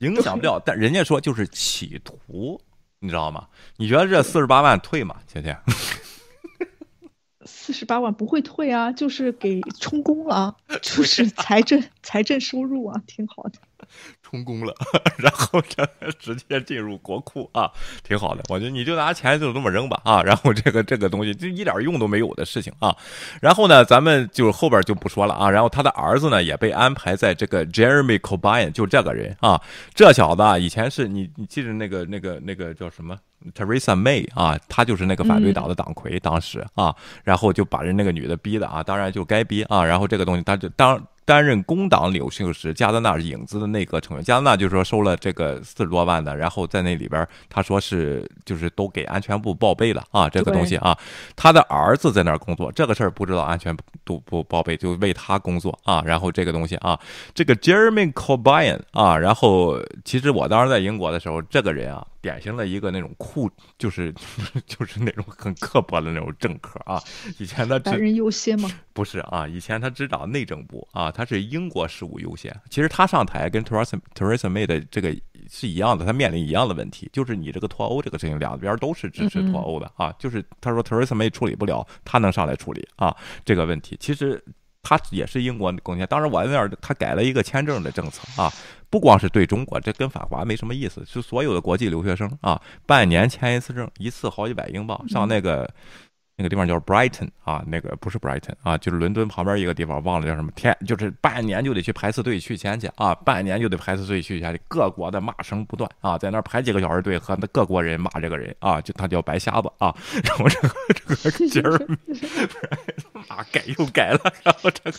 [0.00, 0.60] 用，影响不了。
[0.66, 2.60] 但人家说就是企图，
[3.00, 3.48] 你知道吗？
[3.76, 5.16] 你觉得这四十八万退吗？
[5.26, 5.56] 倩倩，
[7.44, 13.52] 四十八万不会退啊，就是给充公了， 就是财政财政收入啊，挺好的。
[14.22, 14.74] 充公了，
[15.16, 15.86] 然后这
[16.18, 17.70] 直接进入国库啊，
[18.02, 18.42] 挺好的。
[18.48, 22.94] 我觉得你就拿钱就这么扔吧啊，然后这个这个东西就一点用都没有的事情啊。
[23.40, 25.50] 然后呢，咱们就后边就不说了啊。
[25.50, 29.60] 然后他的儿子呢也被安排在这个 Jeremy Corbyn，就这个人啊，
[29.94, 33.16] 这小子啊，以前是你你记得那个那个那个叫什么
[33.54, 39.82] Teresa May 啊，他就是那个反对党的党魁当时啊，然后就把人那个女的逼的啊，当然就该逼啊。
[39.82, 41.02] 然后这个东西他就当。
[41.28, 50.96] 担任工党领袖时，加拿大影子的内阁成员，加德纳就是说收了这个四十多万的，然后在那里边，他说是就是都给安全部报备了啊，这个东西啊，
[51.36, 56.98] 他的儿子在那儿工作，这个事儿不知道安全都不报备，就为他工作啊，然后这个东西啊，
[57.34, 62.06] 这个 Jeremy Corbyn 啊，然后其实我当时在英国的时候，这个人啊。
[62.20, 64.12] 典型的一个那种酷，就是
[64.66, 67.02] 就是那种很刻薄的那种政客啊。
[67.38, 68.70] 以前他白人优先吗？
[68.92, 72.54] 不是啊，以前他执掌内政部啊，他是英国事务优先。
[72.70, 75.16] 其实他上台跟 Theresa Theresa May 的这个
[75.48, 80.12] 是一样的，他面临一样的问题，就是你这个脱欧这个事情，两边都是支持脱欧的啊。
[80.18, 83.96] 就是他说 Theresa May 处理不了，他能上来处理啊这个问题。
[84.00, 84.42] 其实。
[84.80, 88.50] 他也是英国贡献，当然我那儿他改了一个签证的政策啊，
[88.90, 95.68] 不光是对中国，这跟反华没什么意思，是所有的国际留学生啊，半年签一次证，一次好几百英镑，上那个
[96.38, 100.52] 那个地方叫 Brighton 啊，那个不是 Brighton 啊，就是伦敦旁边一个地方，忘了叫什么。
[100.54, 111.74] 天，就是半年就得去排次队去签去啊，半年就得排次队去签去，各国的骂声不断啊，在那儿排几个小时队，和那各国人骂这个人啊，就他叫白瞎子啊，然后这个这个劲儿，
[113.26, 114.92] 啊改又改了，然后这个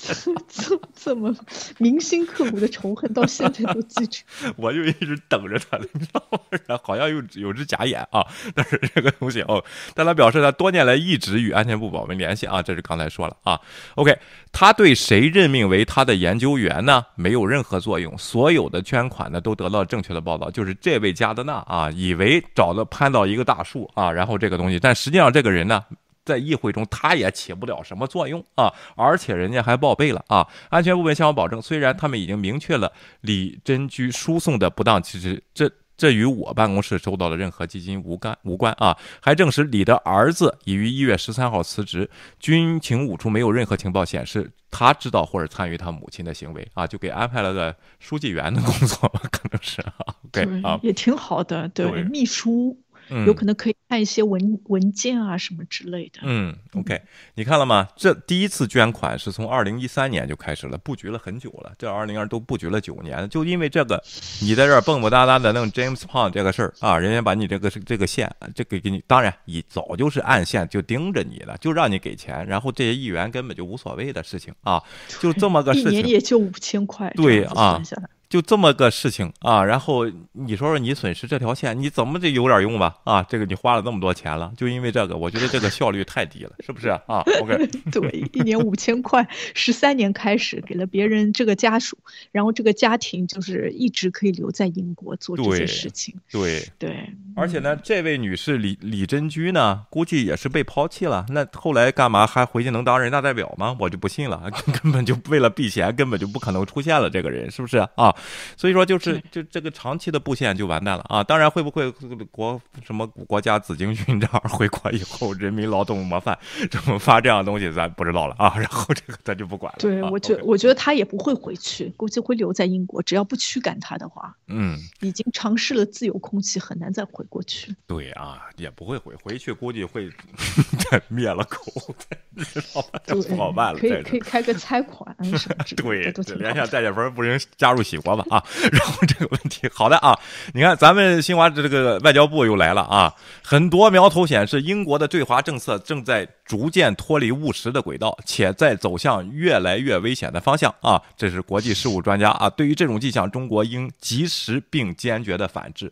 [0.49, 1.33] 这 这么
[1.77, 4.23] 铭心刻骨的仇恨，到现在都记住。
[4.57, 6.39] 我就一直等着他，你知道吗？
[6.83, 13.59] 好像有有只假眼啊，但是这个东西哦，但他表示他多年来一直只与安全部保密联系啊，这是刚才说了啊。
[13.95, 14.17] OK，
[14.51, 17.05] 他对谁任命为他的研究员呢？
[17.15, 25.83] 没有任何作用，所有的捐款呢都得到正确的报道，就是这位加德纳啊，以为找了攀到一个大树啊，然后这个东西，但实际上这个人呢。
[26.25, 28.71] 在议会中，他也起不了什么作用啊！
[28.95, 35.67] 而且人家还报备了啊，安全部门向我保证，虽然他们已经明确了李真居输送的不当，其实这
[35.99, 38.97] 这与我办公室收到的任何基金无干无关啊！
[39.19, 42.09] 还证实李的儿子已于一月十三号辞职，
[42.39, 52.79] 军情五处没有任何情报显示他知道或者参与他母亲的行为啊，就给安排了个书记员的工作吧， 可能是啊，对啊，也挺好的，对秘书。
[53.25, 56.19] 有可能可以看一些文文件啊什么之类的。
[56.23, 57.01] 嗯，OK，
[57.35, 57.87] 你看了吗？
[57.95, 61.73] 这第一次捐款是从二零一三年就开始了，布局了很久了。
[61.77, 64.03] 这二零二都布局了九年，就因为这个，
[64.41, 74.81] 你在这儿蹦蹦哒哒的弄 James Pond 这个事儿啊，人家把你这个这个线，这个给你，当然你早就是暗线就盯着你了，就让你给钱，然后这些议员根本就无所谓的事情啊，
[75.19, 77.81] 就这么个事情，一年也就五千块，对啊。
[78.29, 82.95] 就这么个事情啊，然后你说说你损失这条线，你怎么得有点用吧？
[83.03, 87.23] 啊，这个你花了那么多钱了，就因为这个，我觉得这个效率太低了，是不是啊？
[87.41, 91.97] OK，对，一年五千块，十三年开始给了别人这个家属，
[92.31, 96.13] 然后这个家庭就是一直可以留在英国做这些事情。
[96.31, 101.25] 对对，而且呢，这位女士李李珍居呢，估计也是被抛弃了。
[101.29, 103.75] 那后来干嘛还回去能当人大代表吗？
[103.79, 104.51] 我就不信了，
[104.83, 108.15] 根本就为了避嫌，根本就不可能出现了这个人，是不是啊？
[108.57, 111.23] 所以说，就是就这个长期的布线就完蛋了啊！
[111.23, 111.89] 当然，会不会
[112.31, 116.37] 国什么国家紫荆勋章回国以后人民劳动模范
[116.69, 118.53] 怎么发这样的东西，咱不知道了啊。
[118.57, 119.77] 然后这个咱就不管了。
[119.79, 123.01] 对，我觉我觉得他也不会回去，估计会留在英国。
[123.01, 127.75] 只要不驱赶他的话，嗯，已经尝试了自由空气，很难再回过去。
[127.87, 130.09] 对啊，也不会回回去，估计会
[131.07, 131.95] 灭了口，
[132.35, 132.99] 知道吧？
[133.05, 133.79] 不好 办了。
[133.79, 136.23] 可以可以开个差款什么之类的。
[136.23, 138.43] 对，连下戴建峰不行，加入喜好吧啊！
[138.73, 140.17] 然后这个问题，好的啊，
[140.53, 150.99] 你看咱们新华这个外交部又来了啊，很多苗头显示英国的对华政策正在逐渐脱离务实的轨道，且在走向越来越危险的方向啊。
[151.15, 155.91] 这是国际事务专家啊，对于这种迹象，中国应及时并坚决的反制。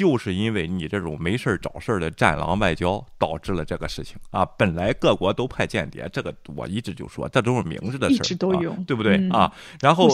[0.00, 4.46] 就是因为你这种没事找事儿的战狼外交，导致了这个事情啊！
[4.56, 9.52] 本来各国都派间谍，这个我一直就说，这都是明着的事儿，一直都有，对不对啊？
[9.78, 10.08] 然后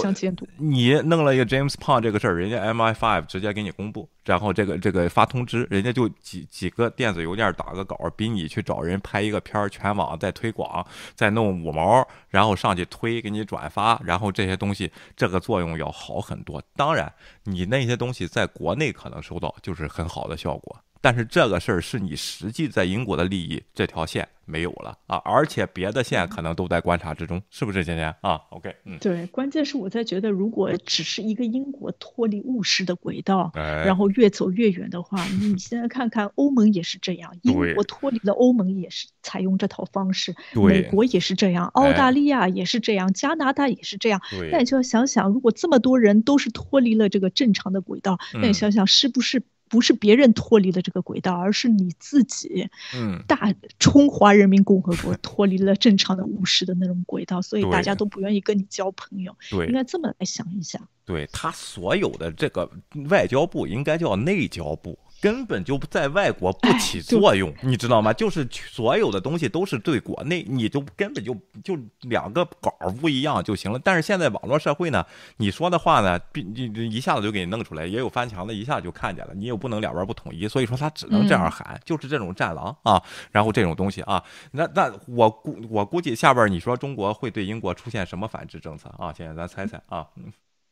[0.57, 4.09] 你弄了一个 James Pond 这个事儿，人家 MI5 直接给你公布。
[4.27, 10.85] 然后这个这个发通知，人家就几几个电子邮件打个稿，比你去找人拍一个片儿，全网再推广，
[11.15, 16.61] 再弄五毛，然后上去推给你转发，然后这些东西这个作用要好很多。
[16.75, 17.11] 当然，
[17.45, 20.77] 你那些东西在国内可能收到就是很好的效果。
[21.07, 49.41] 但是这个事儿是你实际在英国的利益这条线没有了啊，而且别的线可能都在观察之中，是不是今天啊？OK，嗯，对，关键是我在觉得，如果只是一个英国脱离务实的轨道，然后越走越远的话，你 现在看看欧盟也是这样，英国脱离了欧盟也是采用这套方式，美国也是这样，澳大利亚也是这样，加拿大也是这样，那你就要想想，如果这么多人都是脱离了这个正常的轨道，那你想想是不是？
[49.69, 59.37] 不是别人脱离了这个轨道，而是你自己，嗯，大中华人民共和国脱离了正常的务实的那种轨道，所以大家都不愿意跟你交朋友。
[59.51, 60.81] 对，应该这么来想一想。
[61.05, 62.69] 对他所有的这个
[63.09, 64.99] 外交部应该叫内交部。
[65.21, 68.13] 根本就在外国不起作用，你知道吗？
[68.13, 73.79] 就是所有的东西都是对国内，你就根本就就两个稿不一样就行了。
[73.83, 75.05] 但是现在网络社会呢，
[75.39, 79.33] 你说的话呢，你一下子就给你弄出来，也有翻墙的，一下就看见了。
[79.35, 83.03] 你又不能两边不统一，所以说他只能这样喊，就是这种战狼啊，
[83.33, 89.13] 然后这种东西啊，那那我估我估计下边你说中国会对英国出现什么反制政策啊？
[89.17, 90.07] 现在咱猜猜啊，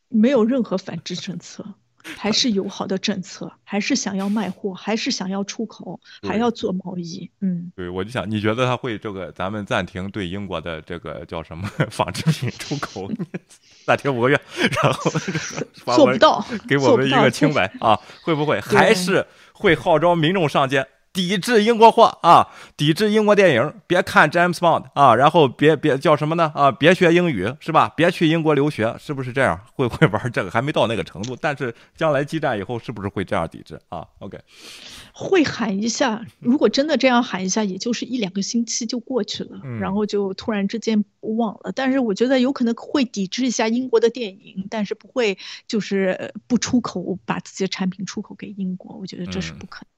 [0.09, 1.65] 没有任何反制政策。
[2.17, 7.29] 还是友好的政策，还是想要卖货，还是想要出口，还要做贸易。
[7.41, 9.31] 嗯，对，我就想，你觉得他会这个？
[9.31, 13.11] 咱们暂停对英国的这个叫什么纺织品出口，
[13.85, 14.39] 暂停五个月，
[14.83, 15.11] 然后
[15.95, 17.99] 做不到，给我们一个清白 啊？
[18.21, 18.59] 会不会？
[18.61, 20.85] 还是会号召民众上街？
[21.15, 27.87] 抵制英国货啊，抵制英国电影，别看 James Bond 啊，然后别别叫什么呢啊，别学英语是吧？
[27.95, 29.57] 别去英国留学，是不是这样？
[29.73, 34.37] 会会玩这个，还没到那个程度，但是将来激战以后，是不是会这样抵制啊？OK。
[35.13, 41.71] 会喊一下，如果真的这样喊一下，也就是一两个星期就过去了，然后就突然之间忘了。
[41.73, 49.94] 但是我觉得有可能会抵制一下英国的电影，但是不会就是不出口把自己的产品出口给英国，我觉得这是不可能。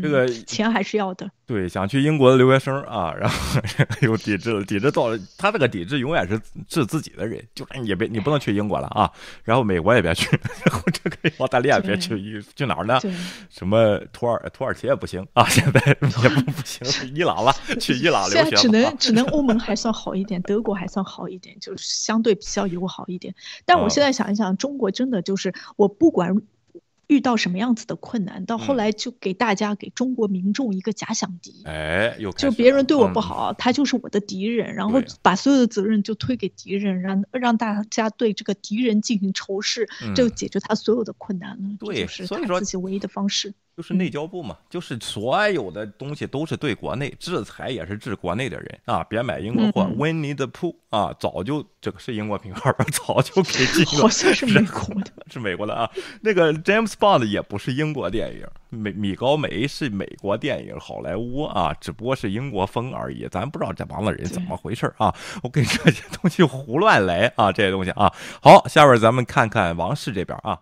[0.00, 1.30] 这个 钱还是要的。
[1.46, 3.60] 对，想去英国的留学生啊，然后
[4.02, 9.10] 又抵制了，抵制到了他这个抵制永远是治自己的人，就是你别你不能去英国了啊，
[9.44, 10.28] 然后美国也别去，
[10.66, 12.98] 然后这个澳大利亚别去，去哪儿呢？
[13.48, 16.06] 什么土耳土耳其也不行啊，现在也不
[16.50, 16.84] 不行，
[17.14, 18.44] 伊朗了，去伊朗留学。
[18.44, 23.32] 现在只能只能欧盟还算好一点，德国还算好一点，就是相对比较友好一点。
[23.64, 26.36] 但我现在想一想，中国真的就是我不管。
[27.08, 41.76] 遇到什么样子的困难，到后来就给大家给中国民众一个假想敌，哎，就别人对我不好，他就是我的敌人，然后把所有的责任就推给敌人，让让大家对这个敌人进行仇视，就解决他所有的困难了。
[41.78, 43.54] 对，就是他自己唯一的方式。
[43.76, 49.82] 就是内交部嘛，就是所有的东西都是对国内制裁，也是治国内的人啊，别买英国货。
[49.98, 54.00] Winnie the Pooh 啊，早就这个是英国品牌吧， 早就给禁了。
[54.00, 55.90] 好像是美国的，是美国的啊。
[56.22, 63.28] 那个 James Bond 也不是英国电影，米米高梅是美国电影，好莱坞啊，只不过是英国风而已。
[63.30, 65.14] 咱不知道这帮子人怎么回事啊？
[65.42, 68.10] 我跟这些东西胡乱来啊，这些东西啊。
[68.40, 70.58] 好，下边咱们看看王室这边啊。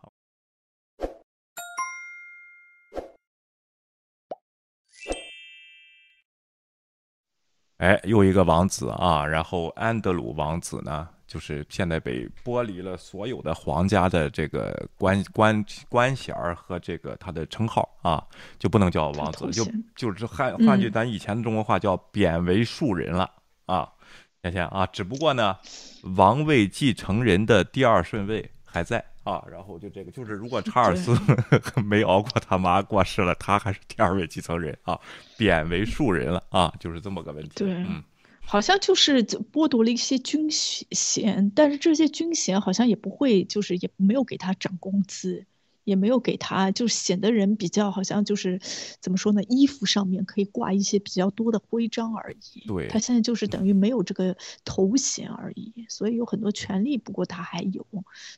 [7.79, 9.27] 哎，又一个王子啊！
[9.27, 18.25] 然后安德鲁王子呢，就是现在被剥离了所有的皇家的这个官官官衔和这个他的称号啊，
[18.59, 19.65] 就不能叫王子，就
[19.97, 23.29] 就是换换句咱以前的中国话叫贬为庶人了
[23.67, 23.91] 啊！
[24.41, 25.59] 天天啊，只不过呢，
[26.17, 29.05] 王位继承人的第二顺位还在。
[29.25, 31.13] 啊，然后就这个，就是如果 查尔斯
[31.85, 35.01] 没熬过他妈过世了，他还是第二位继承人啊，
[35.37, 37.51] 贬为庶人了啊，就是这么个问题。
[37.57, 38.03] 对，嗯，
[38.41, 45.45] 好像就是剥夺了一些军衔，但是这些军衔好像也不会，就是也没有给他涨工资。
[45.85, 48.59] 也没有给他，就显得人比较好像就是
[49.01, 49.43] 怎么说呢？
[49.45, 52.67] 衣服上面可以挂一些比较多的徽章而已。
[52.67, 57.87] 对，他现在就是等于没有这个头衔而已，所以有很多权利，不过他还有。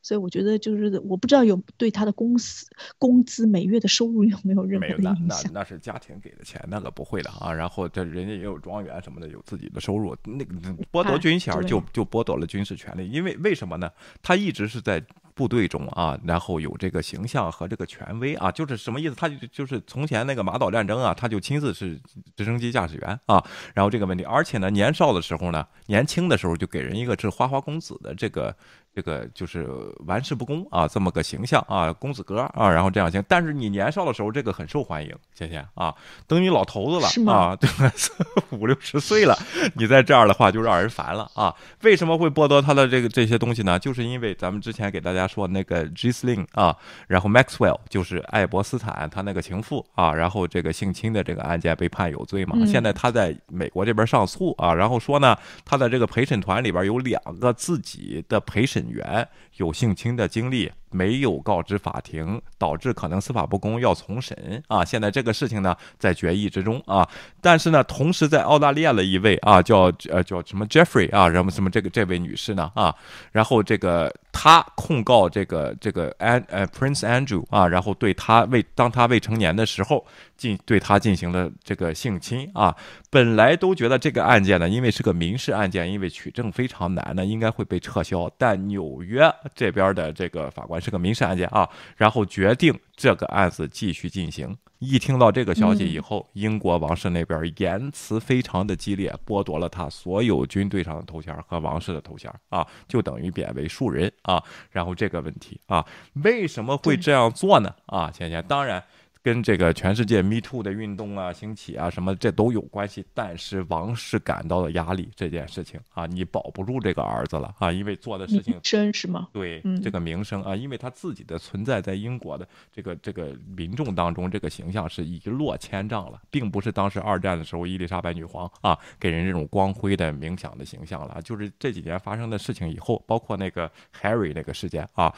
[0.02, 2.66] 所以我觉得就是我不知道有对他的公司
[2.98, 5.16] 工资每月的收入有没有任何的影响。
[5.26, 7.52] 那那那是家庭给的钱，那个不会的啊。
[7.52, 10.16] 然后这人家也有庄园什么的，有自己的收入。
[10.24, 10.54] 那个
[10.90, 13.90] 剥夺军衔就就剥夺了军事权利，因为为什么呢？
[14.22, 15.04] 他一直是在。
[15.36, 19.14] 部队中啊，然后有这个形象和这个权威啊，就是什么意思？
[19.14, 22.00] 他就就是从前那个马岛战争啊，他就亲自是
[22.34, 28.56] 直升机驾驶员啊，然后这个问题，而且呢，年少的时候呢，年轻的时候就给人一个是花花公子的这个。
[28.96, 29.68] 这个就是
[30.06, 33.22] 玩世不恭啊，这么个形象啊，公子哥啊，然后这样行。
[33.28, 35.94] 但是你年少的时候，这个很受欢迎，谢谢啊。
[36.26, 37.68] 等你老头子了啊，对，
[38.58, 39.38] 五六十岁了，
[39.74, 41.54] 你再这样的话就让人烦了啊。
[41.82, 43.78] 为什么会剥夺他的这个这些东西呢？
[43.78, 46.74] 就是因为咱们之前给大家说那个 g s l i n 啊，
[47.06, 52.64] 然后 Maxwell 就是爱博斯坦他那个情妇啊，然后这个性侵的这个案件被判有罪嘛。
[52.64, 55.36] 现在他在美国这边上诉啊，然后说呢，
[55.66, 58.85] 他的这个陪审团里边有两个自己的陪审。
[58.88, 64.84] 员有性侵的经历，没有告知法庭，导致可能司法不公，要重审啊！
[64.84, 67.06] 现在这个事情呢，在决议之中啊。
[67.40, 72.94] 但是呢，同时在澳大利亚的一位啊，叫呃叫什么 Jeffrey 啊，什么什么这个这位女士呢啊，
[73.32, 80.04] 然后这个她控告这个这个安呃 Prince Andrew 啊，然后对他未当他未成年的时候。
[80.36, 82.76] 进对他进行了这个性侵啊，
[83.08, 88.30] 本来都觉得这个案件呢，因为是个民事案件，因为取证非常难呢，应该会被撤销。
[88.36, 94.56] 但纽约这边的这个法官是个民事案件啊，然后决定这个案子继续进行。
[94.78, 104.40] 一听到这个消息以后，英国王室那边言辞非常的激烈，剥夺了他所有军队上的头衔和王室的头衔啊，就等于贬为庶人啊。
[104.70, 105.84] 然后这个问题啊，
[106.22, 107.74] 为什么会这样做呢？
[107.86, 108.80] 啊，倩倩，当然。
[109.26, 119.26] 跟这个全世界 Me Too 的运动啊兴起啊什么这都有关系，但是王室感到了压力这件事情啊，你保不住这个儿子了啊，因为做的事情真是吗？
[119.32, 133.68] 对，这个名声啊，因为他自己的存在在英国的这个这个民众当中，这个形象是一落千丈了，并不是当时二战的时候伊丽莎白女皇啊给人这种光辉的冥想的形象了，就是这几年发生的事情以后，包括那个
[134.00, 135.12] Harry 那个事件啊。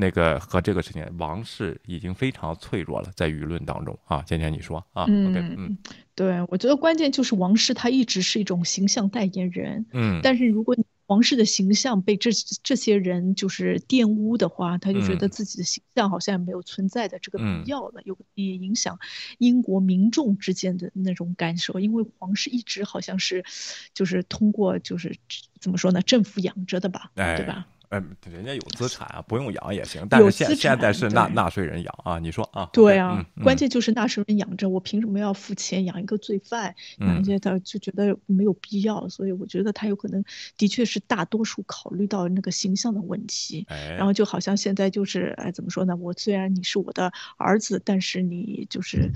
[0.00, 4.22] 那个和这个事情，王室已经非常脆弱了，在舆论当中啊。
[4.22, 5.04] 芊芊，你说啊？
[5.06, 5.78] 嗯嗯，
[6.14, 9.86] 对，我觉得关键就是王室他一直是一种形象代言人。
[9.92, 10.74] 嗯，但是如果
[11.06, 12.30] 王室的形象被这
[12.62, 18.98] 这些人就是玷污的话，他就觉得自己的形象好像没有存在的这个必要了，有也影响
[19.38, 23.44] 英国民众之间的那种感受，因为皇室一直好像是，
[23.92, 25.16] 就是通过就是
[25.58, 27.66] 怎么说呢，政府养着的吧，对吧？
[27.90, 30.06] 嗯，人家有资产啊，不用养也行。
[30.08, 32.70] 但是现现在是纳纳税人养啊，你说啊？
[32.72, 36.72] 对啊，关键就是纳税人养着，我凭什么要付钱养一个罪犯？
[36.98, 40.24] 养一些他就觉得没有必要，所以我觉得他有可能
[40.56, 43.66] 的确是大多数考虑到那个形象的问题。
[43.68, 45.96] 哎然后就好像现在就是哎，怎么说呢？
[45.96, 49.10] 我虽然你是我的儿子，但是你就是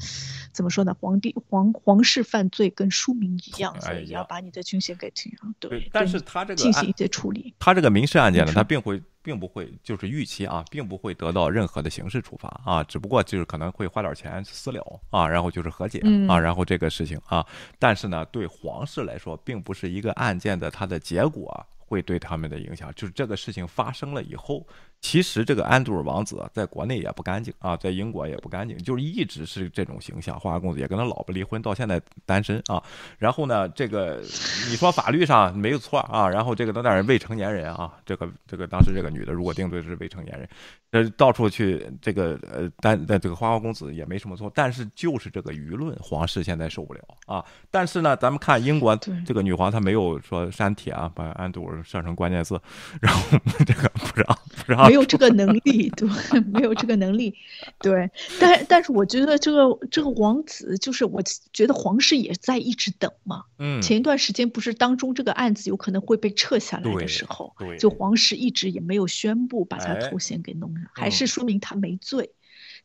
[0.52, 0.92] 怎么说呢？
[0.98, 5.54] 皇帝皇皇室犯罪跟庶民一样，所以要把你的军衔给停了。
[5.60, 8.63] 对，但是他这个进行一些处理，他这个民事案件呢，他。
[8.64, 17.46] 并会，并不会，就是预期啊，并不会得到任何的刑事处罚啊，只不过就是可能会花点钱私了啊，然后就是和解啊，然后这个事情啊，
[17.78, 24.66] 但是呢，对皇室来说，并不是一个案件的它的结果会对他们的影响，就是这个事情发生了以后。
[25.04, 30.40] 其实这个安杜尔王子在国内也不干净啊，在英国也不干净，就是一直是这种形象。
[30.40, 32.82] 花花公子也跟他老婆离婚，到现在单身啊。
[33.18, 34.22] 然后呢，这个
[34.70, 40.48] 你说法律上没有错啊，然后这个当然未成年人啊，这个这个当时这个女的如果定罪是未成年人，
[40.92, 47.44] 呃，到处去这个呃单呃这个花花公子也没什么错，但是就是这个舆论，皇室现在受不了啊。
[47.70, 48.96] 但是呢，咱们看英国
[49.26, 52.58] 这个女皇，她没有说删帖啊，把安杜尔设成关键字，
[53.02, 54.88] 然后这个不让不知道。
[54.93, 56.08] 没有这个能力，对，
[56.52, 57.34] 没有这个能力，
[57.78, 61.22] 对，但但是我觉得这个这个王子，就是我
[61.52, 72.30] 觉得皇室也在一直等嘛，嗯，前一段时间不是当中这个案子有可能会被撤下来的时候，对，就皇室一直也没有宣布把他头衔给弄上，还是说明他没罪。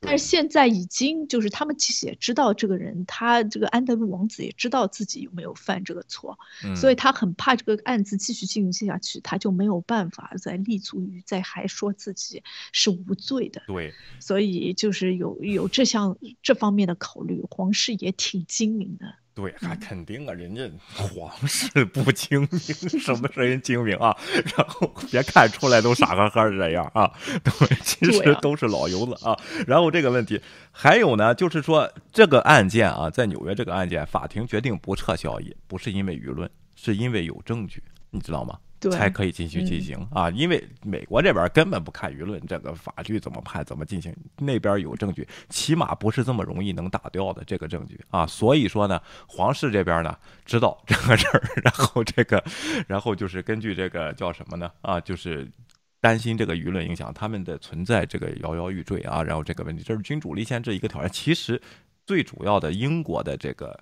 [0.02, 6.40] 但是现在已经就是他们其实也知道这个人，他这个安德鲁王子也知道自己有没有犯这个错，
[6.76, 12.42] 所以他很怕这个案子继续进行下去，他就没有办法再立足于再还说自己
[12.72, 13.62] 是无罪的。
[13.68, 19.16] 对，所以就是有有这项这方面的考虑，皇室也挺精明的。
[19.40, 22.60] 对，还肯定啊，人家皇室不精明，
[23.00, 24.16] 什么人精明啊？
[24.58, 27.10] 然后别看出来都傻呵呵的这样啊，
[27.44, 29.38] 对，其实都是老油子啊。
[29.66, 38.58] 然后这个问题还有呢，就是说这个案件啊，在纽约这个案件，法庭决定不撤销，也不是因为舆论，是因为有证据，你知道吗？
[38.92, 48.26] 才可以继续进行啊，因为美国这边根本不看舆论，这个法律怎么判怎么进行，那边有证据，起码不是这么容易能打掉的这个证据啊。
[48.26, 52.44] 所以说呢，皇室这边呢知道这个事儿， 然后这个，
[52.88, 54.72] 然后就是根据这个叫什么呢？
[54.82, 55.46] 啊，就是
[56.00, 59.22] 担心这个舆论影响他们的存在，这个摇摇欲坠啊。
[59.22, 61.10] 然后这个问题，这是君主立宪制一个挑战。
[61.12, 61.62] 其实
[62.06, 63.78] 最主要的，英国的这个。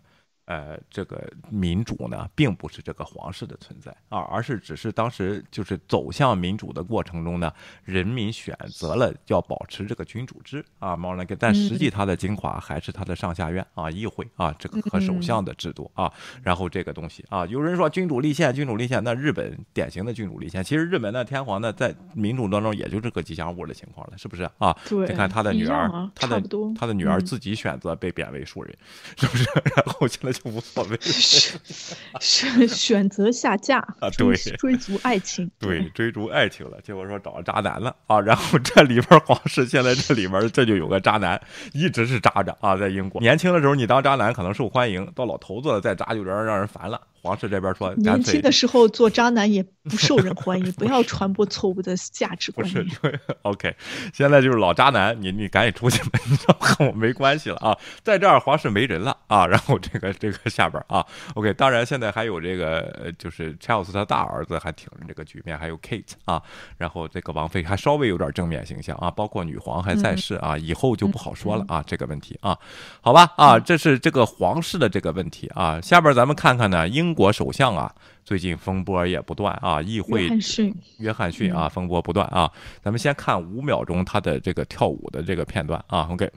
[0.48, 7.52] 呃，这个民主呢，并不是这个皇室的存在啊，而是只是当时就是走向民主的过程中呢，
[7.84, 16.10] 人民选择了要保持这个君主制啊，毛那个，但实际它的精华还是它的上下院啊，议会啊，这个和首相的制度啊，
[16.42, 24.74] 然后这个东西啊，有人说君主立宪，君主立宪，那日本典型的君主立宪，其实日本的天皇呢，在民主当中也就是个吉祥物的情况了，是不是啊？
[24.90, 26.42] 你看他的女儿，他的
[26.74, 28.74] 他的女儿自己选择被贬为庶人，
[29.18, 29.44] 是不是？
[29.76, 30.37] 然后现在。
[30.44, 30.98] 就无所谓，
[32.20, 36.80] 选选择下嫁啊，对，追逐爱情，对，追逐爱情了。
[36.84, 41.42] 结果说找渣男了啊， 然后这里边皇室现在这里边这就有个渣男，
[41.74, 43.20] 一直是渣着啊，在英国。
[43.22, 47.02] 年轻的时候你当渣男可能受欢迎，到老头子了再渣就有点让人烦了。
[47.22, 52.68] 皇室这边说，年轻的时候做渣男也不受人欢迎， 不要传播错误的价值观。
[52.72, 52.88] 念。
[53.42, 53.76] OK，
[54.14, 66.42] 现在就是老渣男，你你赶紧出去吧，你和我没关系了啊， 在这儿皇室没人了啊，然后这个这个下边啊，OK，当然现在还有这个就是 Charles 他大儿子还挺着这个局面，还有 Kate 啊，
[66.78, 72.58] 然后这个王妃还稍微有点正面形象啊，包括女皇还在世啊，以后就不好说了啊，这个问题啊，
[73.02, 77.07] 好吧啊，这是这个皇室的这个问题啊，下边咱们看看呢英。
[77.14, 77.94] 国首相啊，
[78.24, 82.52] 最近风波也不断啊，议会约翰逊，约翰逊啊，风波不断啊。
[82.82, 86.30] 咱们先看五秒钟他的这个跳舞的这个片段啊，OK。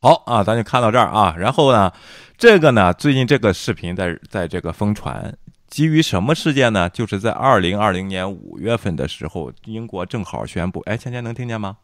[0.00, 1.92] 好啊，咱就看到这儿啊，然后呢？
[2.38, 5.36] 这个呢，最近这个视频在在这个疯传，
[5.66, 6.88] 基于什么事件呢？
[6.88, 11.78] 就是在二零二零年五月份的时候，英国正好宣布，哎，芊芊能听见吗？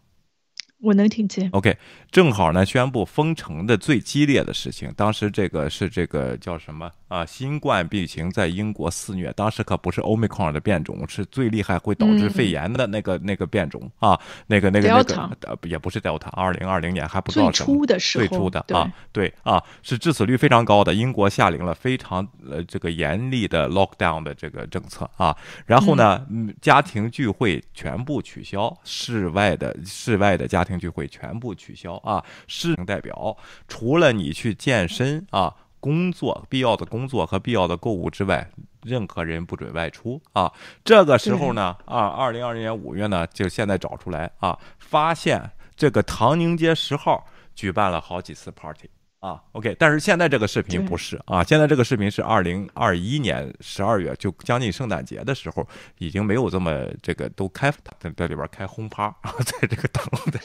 [0.84, 1.48] 我能听见。
[1.52, 1.76] OK，
[2.10, 7.24] 正好呢，宣布封城的最激烈的事情，当时这个是这个叫什么啊？
[7.24, 17.66] 新冠病情在英国肆虐，当时可不是 Omicron 的变种，是最厉害会导致肺炎的那个那个变种啊，那个那个那个呃也不是 Delta，二零二零年还不知道什么。
[17.66, 20.92] 最初的时候，最初的啊，对啊，是致死率非常高的。
[20.92, 26.26] 英国下令了非常呃这个严厉的 lockdown 的这个政策啊，然后呢，
[26.60, 30.73] 家庭聚会全部取消，室外的室外的家庭。
[30.78, 32.24] 聚会全部取消啊！
[32.46, 33.36] 市代表
[33.68, 38.48] 除了你去健身啊、工作必要的工作和必要的购物之外，
[38.82, 40.52] 任何人不准外出啊！
[40.84, 48.88] 这个时候呢啊，二零二零年五月呢，就现在找出来啊，发现这个唐宁街十号举办了好几次 party。
[49.24, 55.66] 啊，OK，但是现在这个视频不是啊，现在这个视频是二零二一年十二月，就将近圣诞节的时候，
[55.96, 59.08] 已经没有这么这个都开在在里边开轰趴，
[59.46, 60.38] 在这个灯在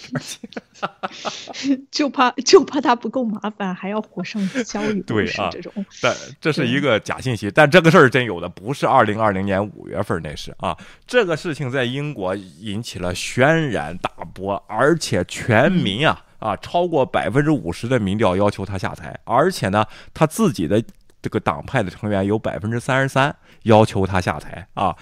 [1.62, 5.74] 这就怕就怕他不够麻烦，还要火上浇油，对啊，这种。
[6.02, 16.24] 但这是一个假信息，但这个事儿真有的，不是二零二零年五月份那是啊，这个事情在英国引起了轩然大波，而且全民啊。
[16.40, 20.84] 啊，超过百分之五十的民调要求他下台，而且呢，他自己的
[21.22, 24.96] 这个党派的成员有百分之三十三要求他下台啊。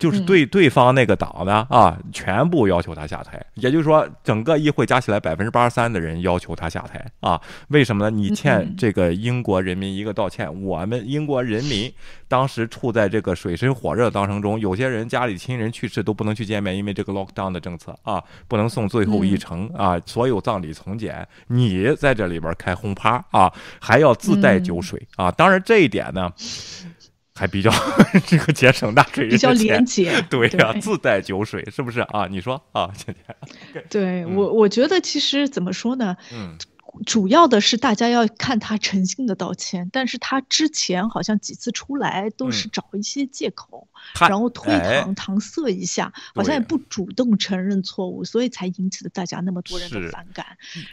[0.00, 7.40] 就是对对方那个党呢啊，全部要求他下台，也就是说，整个议会加起来百分之八十三的人要求他下台啊？
[7.68, 8.10] 为什么呢？
[8.10, 10.52] 你欠这个英国人民一个道歉。
[10.62, 11.92] 我们英国人民
[12.26, 21.24] 当时处在这个水深火热当中中，有些人家里亲人去世都不能去见面，因为这个 lockdown 的政策啊，不能送最后一程啊，所有葬礼从简。
[21.46, 25.30] 你在这里边开轰趴啊，还要自带酒水啊？
[25.30, 26.32] 当然这一点呢。
[27.36, 27.70] 还比较
[28.26, 32.26] 这个节省纳税人比较廉洁， 对呀，自带酒水是不是啊？
[32.30, 33.14] 你说啊，姐
[33.72, 36.16] 姐，对我我觉得其实怎么说呢？
[36.32, 36.56] 嗯。
[37.04, 43.86] 主要的是大家要看他诚信的道歉，但是他之前好像几次出来都是找一些借口，
[44.20, 50.46] 然后推搪搪塞一下，好像也不主动承认错误，所以才引起了大家那么多人的反感。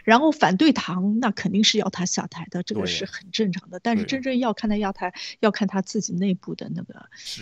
[0.03, 3.79] 然后反对唐，那肯定是要他下台的，这个是很正常的。
[3.79, 6.95] 但是真正要看他下台，要看他自己内部的那个。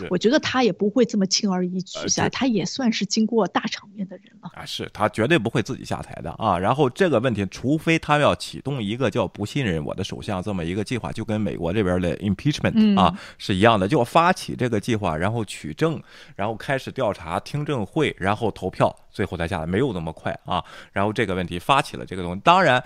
[0.10, 4.50] 我觉得他也不会这么轻而易举下，他也算是经过大场面的人了。
[4.56, 6.58] 啊，是他绝对不会自己下台的啊。
[6.58, 8.36] 然后这个问题，除非他要。
[8.42, 16.02] 启动一个叫不信任我的首相这么一个计划，就跟美国这边的 impeachment 啊是一样的，就发起这个计划，然后取证，
[16.36, 20.64] 然后开始调查、听证会，然后投票，最后才下来，没有那么快啊。
[20.92, 22.84] 然后这个问题发起了这个东西，当然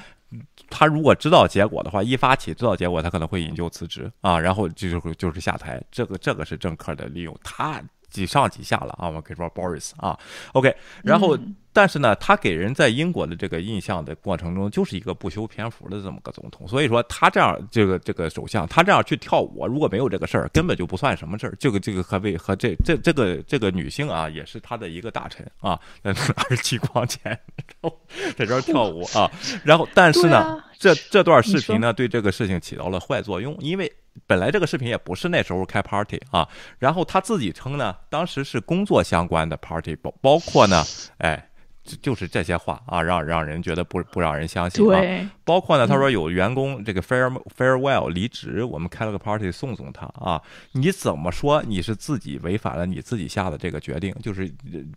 [0.69, 5.82] 他如果知道结果的话，一发起知道结果，他可能会引咎辞职啊，然后就是就是下台。
[5.89, 7.82] 这个这个是政客的利用，他
[8.16, 10.18] 几上几下了啊，我可以说 Boris 啊
[10.53, 11.38] ，OK，然后。
[11.78, 16.66] 但是呢，他给人在英国的这个印象的过程中，就是一个不修边幅的这么个总统。
[16.66, 21.53] 所以说，他这样这个这个首相，他这样去跳舞，如果没有这个事儿，根本就不算什么事儿。
[21.59, 27.38] 这个这个和为和这这这个这个女性啊，也是他的一个大臣啊，拿着激光剑
[28.38, 29.30] 在这儿跳舞啊。
[29.61, 33.91] 然后，但是呢，这这段视频呢，对这个事情起到了坏作用，因为
[34.28, 36.47] 本来这个视频也不是那时候开 party 啊。
[36.80, 40.84] 然后他自己称呢，当时是工作相关的 party，包包括呢，
[41.20, 41.49] 哎。
[42.01, 45.31] 就是这些话啊，让让人觉得不不让人相信啊。
[45.43, 50.41] 包括呢，他说有员工这个 fare farewell 离职，我们开了个 party 送送他啊。
[50.71, 54.13] 你怎么说你是自己违反了你自己下的这个决定？
[54.23, 54.51] 就是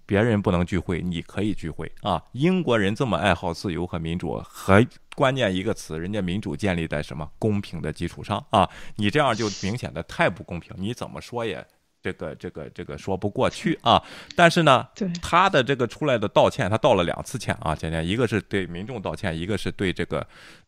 [0.07, 2.23] 别人不能聚会，你可以聚会啊。
[2.33, 4.85] 英国人这么爱好自由和民主，和
[5.15, 8.69] 关键一个词，人家民主建立在什么公平的基础上啊？
[8.97, 11.67] 你这样就明显的太不公平，你怎么说也。
[12.03, 14.03] 这个这个这个说不过去啊！
[14.37, 14.87] 但是呢，
[15.21, 20.27] 他的这个出来的道歉，他道了两次歉啊，今天一个是对民众道歉，一个是对这个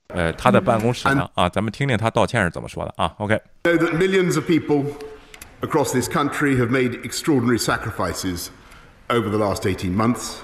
[0.09, 3.14] 呃他的办公室呢啊，咱们听听他道歉是怎么说的啊。
[3.18, 3.41] OK。
[3.62, 4.85] Know that millions of people
[5.61, 8.49] across this country have made extraordinary sacrifices
[9.09, 10.39] over the last 18 months.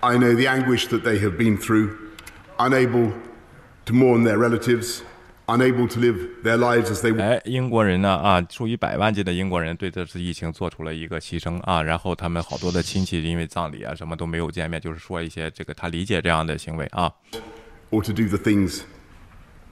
[0.00, 1.96] I know the anguish that they have been through,
[2.58, 3.12] unable
[3.84, 5.04] to mourn their relatives.
[5.52, 17.12] Unable to live their lives as they 哎，英国人呢啊，数以百万计的英国人对这次疫情做出了一个牺牲啊，然后他们好多的亲戚因为葬礼啊什么都没有见面，就是说一些这个他理解这样的行为啊。
[17.90, 18.80] Or to do the things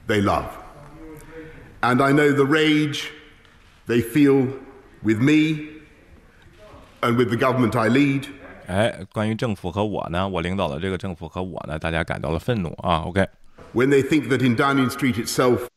[0.07, 0.45] they love,
[1.81, 3.05] and I know the rage
[3.87, 4.47] they feel
[5.01, 5.81] with me
[7.01, 8.25] and with the government I lead.
[8.67, 12.99] 哎，关于政府和我呢，我领导的这个政府和我呢，大家感到了愤怒啊。
[12.99, 13.27] OK。
[13.72, 15.68] when they think that in Downing Street itself,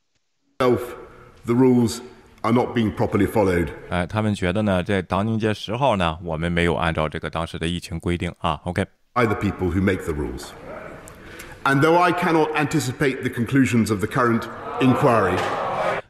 [0.59, 0.95] itself
[1.45, 2.01] the rules
[2.41, 3.69] are not being properly followed.
[3.89, 8.61] 哎，他们觉得呢，在当宁街十号呢，我们没有按照这个当时的疫情规定啊。
[8.65, 10.51] OK。By the people who make the rules.
[11.63, 14.47] And though I cannot anticipate the conclusions of the current
[14.79, 15.37] inquiry,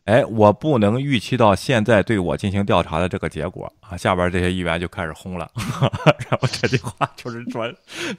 [0.05, 3.96] 哎，我不能预期到现在对我进行调查的这个结果啊！
[3.96, 5.50] 下边这些议员就开始轰了，
[6.28, 7.66] 然后这句话就是说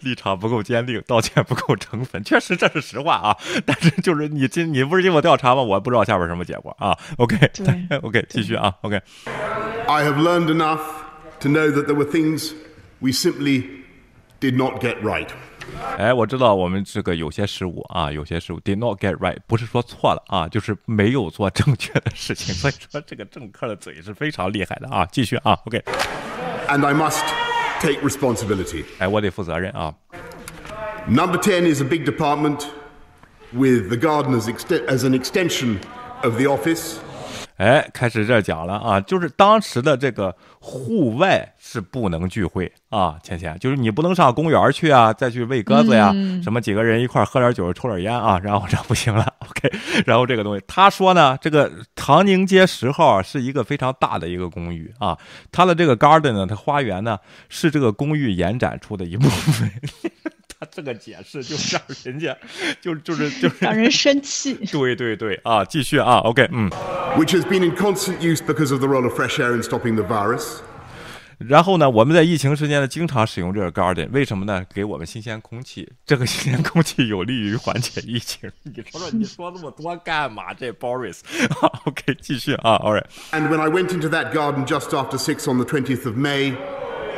[0.02, 3.38] 立场不够坚定，道歉不够诚恳，确实这是实话啊！
[3.68, 5.62] 但是就是你进你不是经过调查吗？
[5.62, 9.00] 我不知道下边什么结果啊！OK，OK， 继续啊！OK。
[9.88, 10.82] I have learned enough
[11.42, 12.52] to know that there were things
[13.00, 13.64] we simply
[14.40, 15.30] did not get right.
[15.97, 22.55] 哎，我知道我们这个有些失误啊，有些失误，did not get right，不是说错了啊，就是没有做正确的事情。
[22.55, 25.07] 所以说这个政客的嘴是非常厉害的啊。
[25.13, 27.23] 继续啊，OK。And I must
[27.81, 28.85] take responsibility.
[28.99, 29.95] 哎，我得负责任啊。
[31.09, 32.67] Number ten is a big department
[33.53, 34.49] with the garden as,
[34.87, 35.79] as an extension
[36.23, 36.99] of the office.
[37.58, 46.12] 哎，开始这讲了啊，就是当时的这个户外是不能聚会啊，倩倩，就是你不能上公园去啊，再去喂鸽子呀，
[46.44, 49.72] 什么几个人一块喝点酒、抽点烟啊，然后这不行了，OK。
[50.06, 55.18] 然后这个东西，他说呢，这个唐宁街十号是一个非常大的一个公寓啊，
[55.52, 59.72] 它的这个 garden 呢，它花园呢是这个公寓延展出的一部分。
[60.76, 62.36] 他这个解释就让人家
[62.82, 64.54] 就就是就是让人生气。
[64.72, 66.70] 对对对啊，继续啊，OK，嗯。
[67.18, 70.04] Which has been in constant use because of the role of fresh air in stopping the
[70.04, 70.58] virus.
[71.38, 74.66] 然后呢，我们在疫情时间呢，经常使用这个 garden，为什么呢？
[74.74, 78.50] 给我们新鲜空气，这个新鲜空气有利于缓解疫情。
[78.64, 80.54] 你说说，你说那么多干嘛？
[80.54, 83.06] 这 Boris，OK，继续啊，All right。
[83.32, 86.54] And when I went into that garden just after six on the twentieth of May.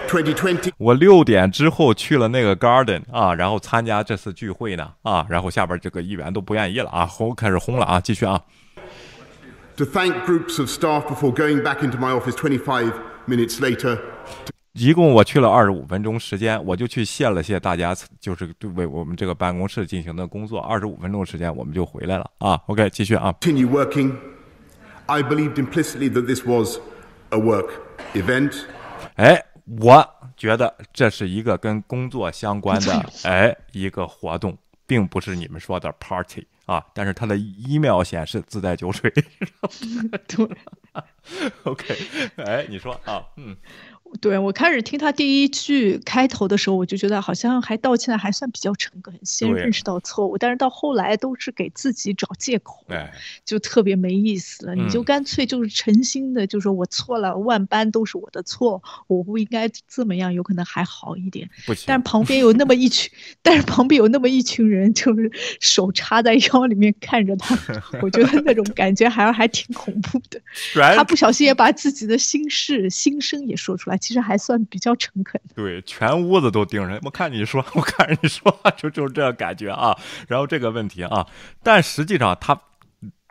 [0.08, 8.42] 2020，我六点之后去了那个 garden 啊，然后参加这次聚会呢啊，然后下边这个议员都不愿意了啊，轰开始轰了啊，继续啊。
[9.76, 12.94] To thank groups of staff before going back into my office 25
[13.28, 14.00] minutes later。
[14.74, 20.60] 一共我去了二十五分钟时间，我就去谢了谢大家，就是为我们这个办公室进行的工作。
[20.62, 22.60] 二十五分钟时间我们就回来了啊。
[22.68, 23.36] OK，继续啊。
[23.42, 24.14] Continue working.
[25.08, 26.80] I believed implicitly that this was
[27.30, 27.70] a work
[28.14, 28.54] event.
[29.16, 29.44] 哎。
[29.82, 30.08] 我
[30.38, 36.86] 觉得这是一个跟工作相关的哎一个活动，并不是你们说的 party 啊。
[36.94, 39.12] 但是它的 email 显示自带酒水。
[40.28, 40.50] 对，
[41.66, 41.96] OK，
[42.38, 43.56] 哎，你说啊，嗯。
[44.22, 50.38] 对我开始听他第一句开头的时候，我就觉得好像还道歉的还算比较诚恳，先认识到错误。
[50.38, 52.86] 但是到后来都是给自己找借口，
[53.46, 54.76] 就特别没意思了。
[54.76, 61.50] 你就干脆就是诚心的，就说我错了，万般都是我的错，我不应该这么样，有可能还好一点。
[61.86, 63.12] 但是旁边有那么一群，
[63.42, 67.58] 但是旁边有那么一群人，就是手插在腰里面看着他，
[68.02, 70.42] 我觉得那种感觉还还挺恐怖的。
[70.96, 73.98] 他不小心也把自己的心事、心声也说出来。
[74.08, 75.42] 其实还算比较诚恳。
[75.54, 79.98] 对，全屋子都盯着，我看你说， 我看着你说， 就就是这感觉啊。
[80.30, 81.28] 然后这个问题啊，
[81.62, 82.58] 但实际上他。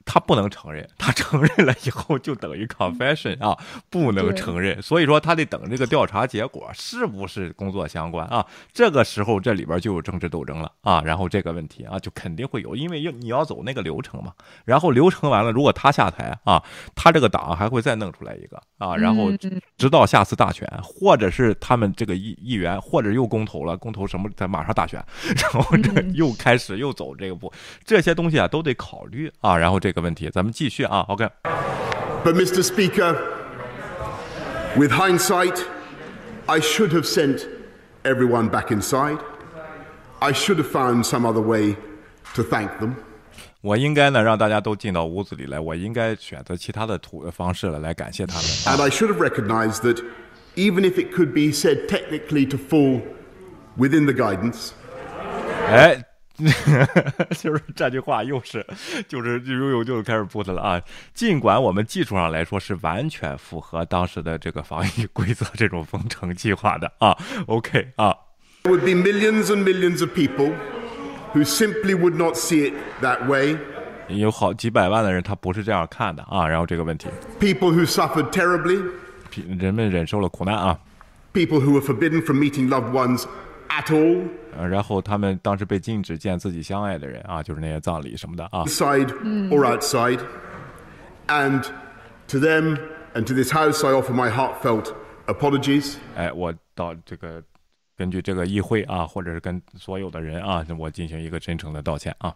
[0.09, 3.59] 他不能承认，他承认了以后就等于 confession 啊，
[3.91, 8.47] 不能承认，所以说他得等这个调查结果是不是工作相关啊？
[8.73, 14.33] 这个时候这里边就有政治斗争了啊，然后这个问题啊就肯定会有，因为要你要走那个流程嘛，
[14.65, 16.63] 然后流程完了，如果他下台啊，
[16.95, 19.33] 他这个党还会再弄出来一个啊，然后
[19.77, 25.05] 直到下次大选，或者是他们这个议议员，或者又公投了，公投什么在马上大选，
[25.35, 27.53] 然后这又开始又走这个步，
[27.85, 29.97] 这些东西啊都得考虑啊，然后这。
[29.97, 31.27] 个问题，咱们继续啊，OK。
[32.23, 32.63] But Mr.
[32.63, 33.17] Speaker,
[34.77, 35.59] with hindsight,
[36.45, 37.47] I should have sent
[38.03, 39.17] everyone back inside.
[40.19, 41.77] I should have found some other way
[42.35, 42.97] to thank them.
[43.67, 48.45] 我应该呢让大家都进到屋子里来，我应该选择其他的途方式了来感谢他们。
[48.45, 50.01] And I should have recognized that
[50.55, 53.03] even if it could be said technically to fall
[53.77, 54.71] within the guidance.
[55.67, 56.01] 哎，
[57.37, 58.65] 就是这句话又是，
[59.09, 60.81] 就是又又又开始 put 了啊！
[61.13, 68.15] 尽管我们技术上来说是完全符合当时的这个防疫规则，这种封城计划的啊，OK 啊。
[68.63, 70.53] Would be millions and millions of people
[71.34, 73.58] who simply would not see it that way。
[74.08, 77.08] 有好几百万的人他不是这样看的啊，然后这个问题。
[77.40, 78.82] People who suffered terribly。
[79.58, 80.78] 人们忍受了苦难啊。
[81.34, 83.24] People who were forbidden from meeting loved ones
[83.70, 84.28] at all。
[84.58, 88.66] 呃，然后他们当时被禁止见自己相爱的人啊，就是那些葬礼什么的啊。
[88.66, 89.08] Inside
[89.50, 90.20] or outside,
[91.28, 91.64] and
[92.28, 92.78] to them
[93.14, 94.94] and to this house, I offer my heartfelt
[95.28, 95.96] apologies.
[96.18, 97.42] 哎，我到这个
[97.97, 102.35] 根据这个议会啊，或者是跟所有的人啊，我进行一个真诚的道歉啊。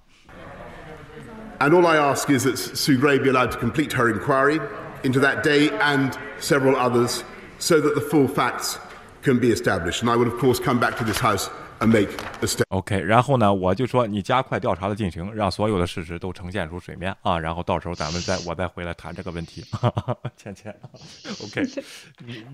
[1.58, 4.58] And all I ask is that Sue Gray be allowed to complete her inquiry
[5.02, 7.20] into that day and several others,
[7.58, 8.78] so that the full facts
[9.22, 10.02] can be established.
[10.02, 11.50] And I would, of course, come back to this house
[11.80, 12.08] and make
[12.40, 12.64] a step.
[12.70, 19.62] OK，然后呢，我就说你加快调查的进行，让所有的事实都呈现出水面啊，然后到时候咱们再我再回来谈这个问题。
[20.38, 20.74] 倩倩
[21.42, 21.62] ，OK，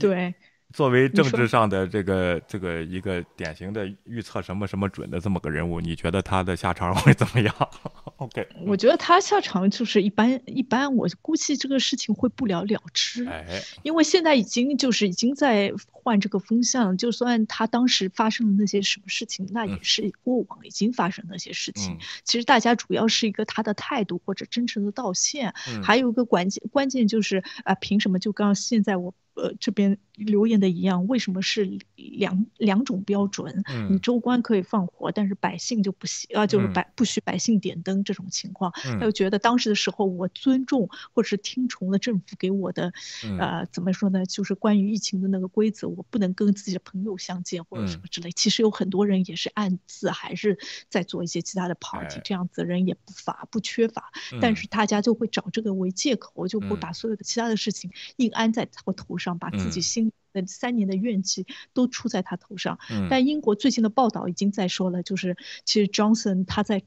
[0.01, 0.35] 对。
[0.73, 7.55] 作为政治上的这个这个一个典型的预测什么什么准的这么个人物，你觉得他的下场会怎么样？
[8.19, 13.27] OK，我觉得他下场就是一般一般，我估计这个事情会不了了之。
[13.27, 21.97] 哎，因为现在已经就是已经在换这个风向，就算他当时发生的那些什么事情，那也是过往已经发生那些事情。
[22.25, 29.15] 其实大家主要是一个他的态度或者真诚的道歉，还有一个关键关键就是啊，凭什么就刚现在我。
[29.37, 33.63] 呃，这边留言的一样，为什么是两两种标准？
[33.91, 38.73] 你州官可以放火，但是百姓就不行啊，就是百不许百姓点灯这种情况。
[38.75, 42.93] 他就觉得当时的时候，我尊重或者是听从了政府给我的，
[43.39, 44.25] 呃，怎么说呢？
[44.25, 48.33] 就是关于疫情的那个规则，我不能跟自己的朋友相见或者什么之类。
[48.33, 50.59] 其实有很多人也是暗自还是
[50.89, 54.11] 在做一些其他的 party，这样子的人也不乏不缺乏。
[54.41, 59.26] 但是大家就会找这个为借口，就会把所有的其他的事情硬安在我头上。
[59.27, 62.79] 上把自己心的三年的怨气都出在他头上，
[63.11, 66.83] 但英国最近的报道已经在说了，就是其实 Johnson 他在。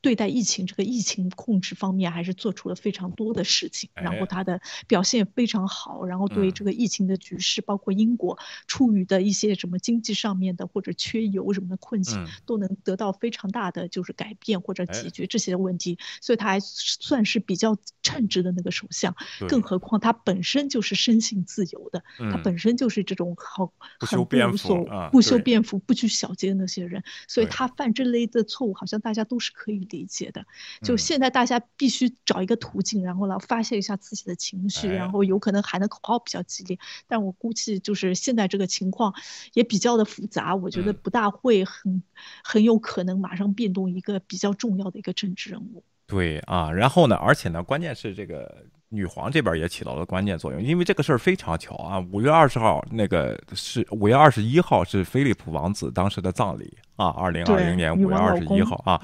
[0.00, 8.38] 对待疫情这个疫情控制方面，还是做出了非常多的事情，然后他的表现非常好，然后对这个疫情的局势，包括英国
[8.68, 19.12] 处于的一些什么经济上面的或者缺油什么的困境，都能得到非常大的就是改变或者解决这些问题，所以他还算是比较称职的那个首相。
[19.48, 29.87] 更何况他本身就是生性自由的，他本身就是这种好很无所不修边幅、不拘小节的那些人，所以他犯这类的错误，好像大家都是可以。
[29.90, 30.44] 理解的，
[30.82, 39.14] 就现在大家必须找一个途径，然后来发泄一下自己的情绪，然后有可能喊的口号比较激烈，但我估计就是现在这个情况
[39.54, 42.02] 也比较的复杂，我觉得不大会很
[42.42, 45.82] 很有可能马上变动一个比较重要的一个政治人物。
[46.06, 58.98] 对啊，然后呢，而且呢，关键是这个女皇这边也起到了关键作用，因为这个事儿非常巧啊，五月二十号那个是五月二十一号是菲利普王子当时的葬礼啊，二零二零年五月二十一号啊。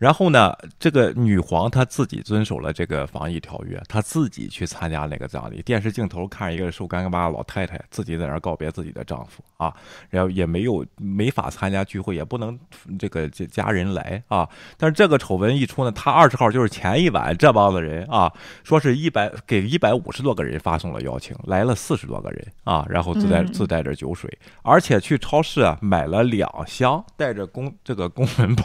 [0.00, 5.60] 然后呢，这个女皇她自己遵守了这个防疫条约，她自己去参加那个葬礼。
[5.60, 9.70] 电视镜头看一个瘦干巴的老太太自己在那儿告别自己的丈夫啊，
[10.08, 12.58] 然后也没有没法参加聚会，也不能
[12.98, 14.48] 这个家人来啊。
[14.78, 18.32] 但是这个丑闻一出呢，她二十号就是前一晚这帮子人啊，
[18.64, 24.32] 说是一百给一百五十多个人发送了邀请，来了四十多个人啊，然后自带自带着酒水，
[24.62, 28.64] 而且去超市啊买了两箱带着公这个公文包，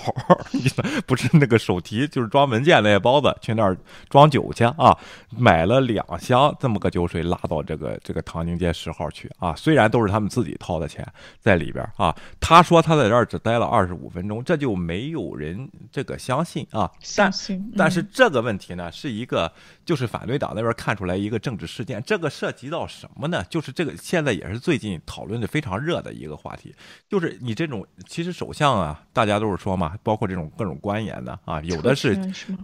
[1.06, 1.25] 不是。
[1.34, 3.78] 那个手提就是装文件那些包子，去那儿
[4.10, 4.98] 装酒去啊！
[5.38, 9.56] 买了两箱这么个酒水，拉到这个这个唐宁街十号去啊！
[9.56, 11.06] 虽然都是他们自己掏的钱
[11.40, 16.92] 在里边啊，他说他在这儿只待了二十五分钟，这就没有人这个相信啊。
[17.16, 17.32] 但
[17.76, 19.52] 但是这个问题呢，是一个
[19.84, 23.44] 就是反对党那边看出来一个政治事件，这个涉及到什么呢？
[23.50, 26.74] 就是这个现在也是最近讨论的非常热的一个话题，
[27.10, 31.15] 就是你这种其实首相啊，大家都是说嘛，包括这种各种官员。
[31.24, 32.16] 的啊，有的是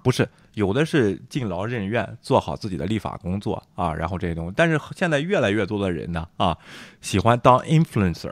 [0.03, 4.53] 不是有的是敬劳任怨，做好自己的立法工作啊，然后这些东西。
[4.55, 6.57] 但是现在越来越多的人呢啊，
[6.99, 8.31] 喜欢当 influencer，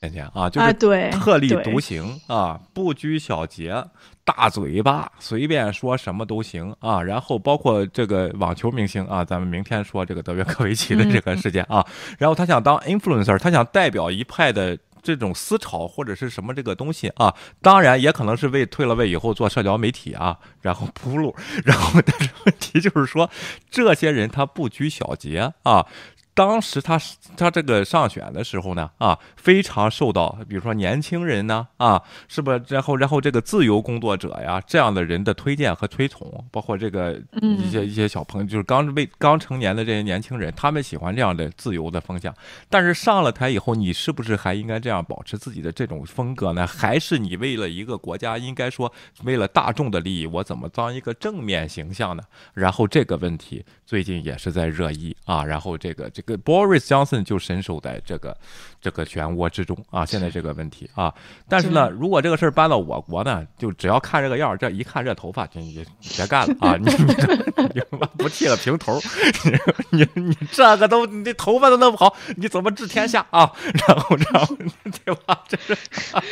[0.00, 0.72] 天天啊，就是
[1.10, 3.84] 特立独行啊，不拘小节，
[4.24, 7.02] 大嘴巴，随便说什么都行啊。
[7.02, 11.86] 然后包括这个网球明星啊，咱们明天说这个德约科维奇的这个事件啊，
[12.18, 14.78] 然后他想当 influencer，他想代表一派的。
[15.04, 17.32] 这种思潮或者是什么这个东西啊，
[17.62, 23.30] 当然也可能是为退了位以后做社交媒体啊，然后铺路， 然后但是问题就是说，
[23.70, 25.86] 这些人他不拘小节啊。
[26.34, 27.00] 当时他
[27.36, 32.50] 他这个上选的时候呢，啊，非常受到，比如说年轻人呢，啊，是不？
[32.66, 42.34] 然后然后这个自由工作者呀，这样的人的推荐和推崇，包括这个一些一些小朋友，就是刚未刚成年的这些年轻人，他们喜欢这样的自由的风向。
[42.68, 46.66] 但是上了台以后，你是不是还应该这样保持自己的这种风格呢？
[46.66, 52.24] 还是你为了一个国家，应该说为了大众的利益，我怎么当一个正面形象呢？
[52.54, 56.23] 然后这个问题最近也是在热议啊，然后这个这。
[56.24, 58.36] 个 Boris Johnson 就深受在这个
[58.80, 61.12] 这个漩涡之中啊，现在这个问题啊，
[61.48, 66.76] 但是呢，如果这个事儿搬到我国呢，就只要看这个样儿，这一看这头发，你你 别干了啊！
[66.76, 66.90] 你
[67.74, 67.80] 你
[68.18, 69.00] 不剃个平头，
[69.90, 73.52] 你你这个都你头发都弄不好，你怎么治天下啊？
[73.86, 74.56] 然后然后
[75.04, 75.42] 对吧？
[75.48, 75.76] 这是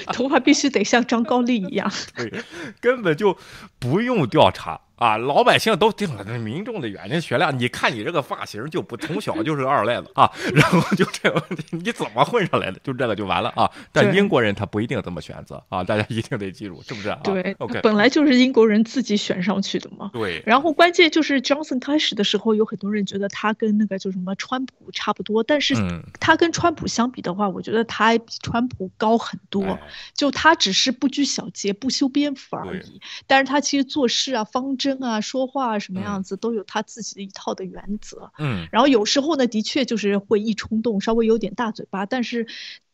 [0.07, 2.43] 头发必须得像张高丽一样，对，
[2.81, 3.37] 根本就
[3.79, 4.81] 不用调查。
[5.03, 12.79] 啊，老百姓都盯着这民众的眼睛雪亮，你看你这个发型就不从小就是个二赖子啊，然后就这个问题，你怎么混上来的？
[12.85, 13.69] 就这个就完了啊。
[13.91, 17.19] 但英国人他不一定这么选择啊，大家一定得记住，是不是？
[17.25, 20.09] 对，OK，本来就是英国人自己选上去的嘛。
[20.13, 20.41] 对。
[20.47, 25.75] 然后关键就是 Johnson 开始的时候，有很多人觉得他跟那个就什么川普差不多，但是
[26.21, 29.77] 他跟川普相比的话，我觉得他比川普高很多。
[30.15, 34.92] 就他只是不拘小节、不修边幅而已，但是他其实做事啊、方针。
[35.01, 38.33] 啊，说话什么样子都有他自己的一套的原则。
[38.39, 42.47] 嗯，然后有时候呢，的确就是会一冲动，稍微有点大嘴巴，但是。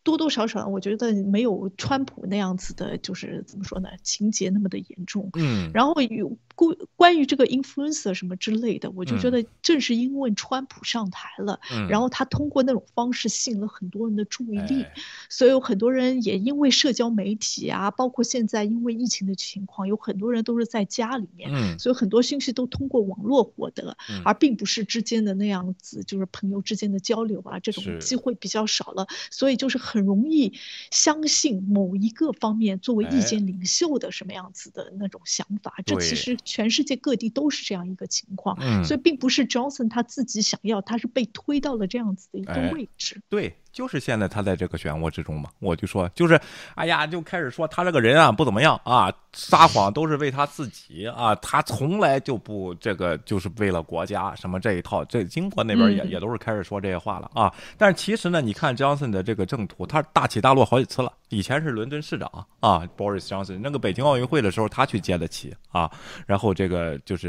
[0.04, 5.28] 多多少少，我觉得没有川普那样子的，就是怎么说呢，情节那么的严重。
[5.34, 14.84] 嗯，然后有关关于这个 influencer 什么之类的，我就觉得正是因为川普上台了，然后他通过那种方式吸引了很多人的注意力，
[15.28, 29.98] 所以有很多人也因为社交媒体啊，包括现在因为疫情的情况，有很多人都是在家里面，所以很多信息都通过网络获得，而并不是之间的那样子，就是朋友之间的交流啊，这种机会比较少了，所以就是很。
[29.98, 30.52] 很容易
[30.92, 43.20] 相信某一个方面作为意见领袖的什么样子的那种想法，这其实全世界各地都是这样一个情况，所以并不是 Johnson 他自己想要，他是被推到了这样子的一个位置。
[43.28, 43.56] 对。
[43.72, 46.40] 就是现在他在这个漩涡之中嘛，我就说，就是，
[46.74, 57.52] 哎呀，就开始说他这个人啊不怎么样啊，撒谎都是为他自己啊，他从来就不这个就是为了国家什么这一套，这英国那边也也都是开始说这些话了啊。
[57.76, 61.12] 但是其实呢，你看 Johnson 的这个政途，他大起大落好几次了。
[61.30, 65.90] 以前是伦敦市长啊，Boris Johnson，那个北京奥运会的时候他去接的旗啊，
[66.26, 67.28] 然后这个就是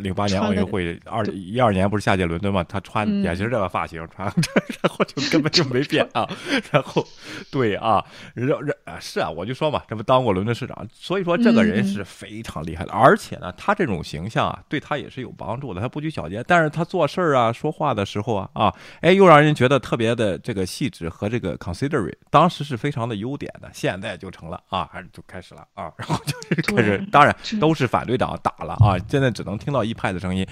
[0.00, 4.26] 零八年奥运会二一二年不是下届伦敦嘛，他穿也是这个发型穿，
[4.80, 6.26] 然后就根本就没变啊，
[6.72, 7.06] 然后
[7.50, 8.02] 对啊，
[8.32, 23.34] 人人啊是啊，我就说嘛，这不当过伦敦市长，所以说这个人是非常厉害的，而且呢，他这种形象啊，对他也是有帮助的，他不拘小节，但是他做事儿啊、说话的时候啊啊，哎，又让人觉得特别的这个细致和这个 considerate，当时是非常的优。
[23.36, 30.46] 点的，现在就成了啊，还是就开始了啊，然后就是开始，当然都是反对党打了啊，现在只能听到一派的声音，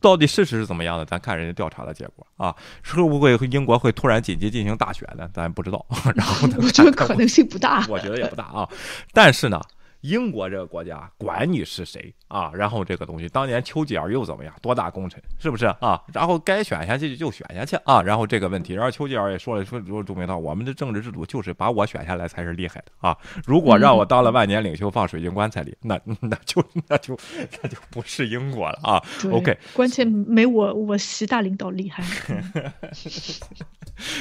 [0.00, 5.28] 到底事实是怎么样的，咱看人家调查的结果啊，会不会英国会突然紧急进行大选呢？
[5.32, 5.84] 咱不知道，
[6.14, 8.68] 然后呢我觉得可能性不大，我觉得也不大啊，
[9.12, 9.60] 但是呢。
[10.06, 16.00] 英国这个国家，管你是谁啊，然后这个东西，当年丘吉尔又怎么样，多大功臣，是不是啊？
[16.12, 27.18] 然后该选下去就选下去啊，然后这个问题，然后丘吉尔也说了，说说朱明道，我们的政治制度就是把我选下来才是厉害的啊，如果让我当了万年领袖放水晶棺材里，那那就那就
[27.62, 29.02] 那就不是英国了啊。
[29.32, 32.04] OK，关键没我我习大领导厉害。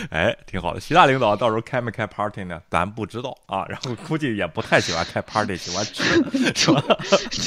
[0.10, 2.62] 哎，挺好的，习大领导到时候开没开 party 呢？
[2.70, 6.82] 咱不知道啊，然后估计也不太喜欢开 party，喜 是吧？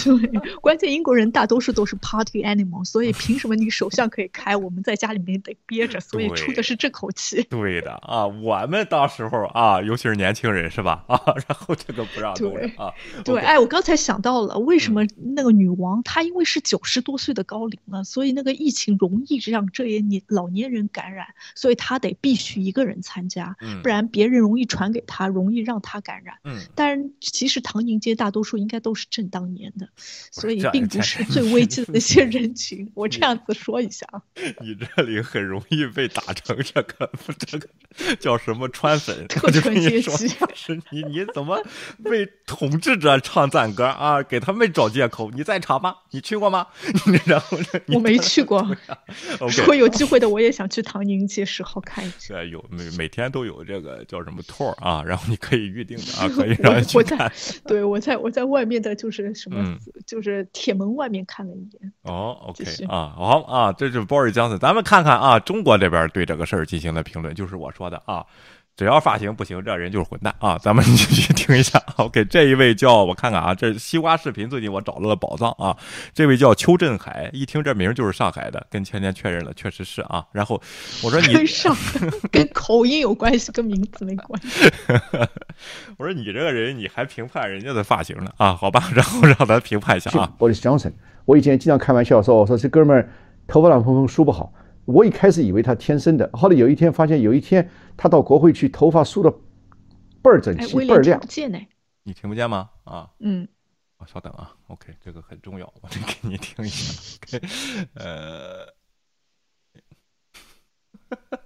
[0.04, 7.42] 对，关键英国人大多数都是 party animal，所以凭什么你首相可以开，我们在家里面得憋着，所以出的是这口气。
[7.44, 11.04] 对的啊，我们到时候啊，尤其是年轻人，是吧？
[11.08, 11.18] 啊，
[11.48, 12.92] 然后这个不让动啊。
[13.24, 22.08] 对，哎，我刚才想到了，为什么那个女王她因为是九十多岁的高龄了，所以那个疫情容易让这些年老年人感染，所以她得。
[22.20, 26.34] 必须一个人参加，不然别人容易传给她，容易让她感染。
[26.42, 29.88] 嗯，但是其实唐宁街大多数应该都是正当年的，
[30.30, 32.90] 所以并不是最危机的那些人群。
[32.94, 34.22] 我这样子说一下啊，
[34.60, 37.68] 你这里很容易被打成这个 这个
[38.20, 39.26] 叫什么川粉？
[39.28, 41.62] 特权阶级是你你怎么
[42.04, 44.22] 为统治者唱赞歌啊？
[44.22, 45.30] 给他们找借口？
[45.30, 45.94] 你在场吗？
[46.10, 46.66] 你去过吗？
[47.26, 48.76] 然后我没去过。
[49.56, 52.10] 如果有机会的，我也想去唐宁街十号看。
[52.26, 57.30] 对，有每每天都有这个叫什么 tour 啊，然后你可以预定的啊，可以让去看。
[57.66, 59.76] 对，我在我在外面的就是什么，
[60.06, 61.92] 就是铁门外面看了一眼。
[62.02, 68.24] 哦，OK 啊，好啊，这就是 Boris Johnson，咱们看看啊，中国这边对这个事儿进行的评论，就是我说的啊。
[68.78, 70.56] 只要发型不行，这人就是混蛋啊！
[70.56, 71.82] 咱们继续听一下。
[71.96, 75.76] OK，这一位叫我看看啊，这西瓜视频最近我找到了宝藏啊。
[76.14, 80.24] 这位叫邱振海，一听这名就是上海的，跟前天确认了，确实是啊。
[80.30, 80.62] 然后
[81.02, 81.76] 我说你跟上
[82.30, 84.70] 跟口音有关系，跟名字没关系。
[85.98, 88.54] 我说你这个人你还评判人家的发型呢啊？
[88.54, 90.32] 好吧，然后让咱评判一下啊。
[90.38, 90.92] Boris Johnson，
[91.24, 93.10] 我以前经常开玩笑说，我说这哥们儿
[93.48, 94.52] 头发乱蓬蓬，梳不好。
[94.88, 99.30] 我一开始以为他天生的，后来有一天发现，有一天他到国会去，头发梳的
[100.22, 101.20] 倍儿整齐，倍儿亮。
[102.04, 102.70] 你听不见吗？
[102.84, 103.46] 啊，嗯，
[104.06, 107.18] 稍等啊，OK，这个很重要， 我得给你听一下。
[107.22, 107.46] OK，
[107.92, 108.66] 呃，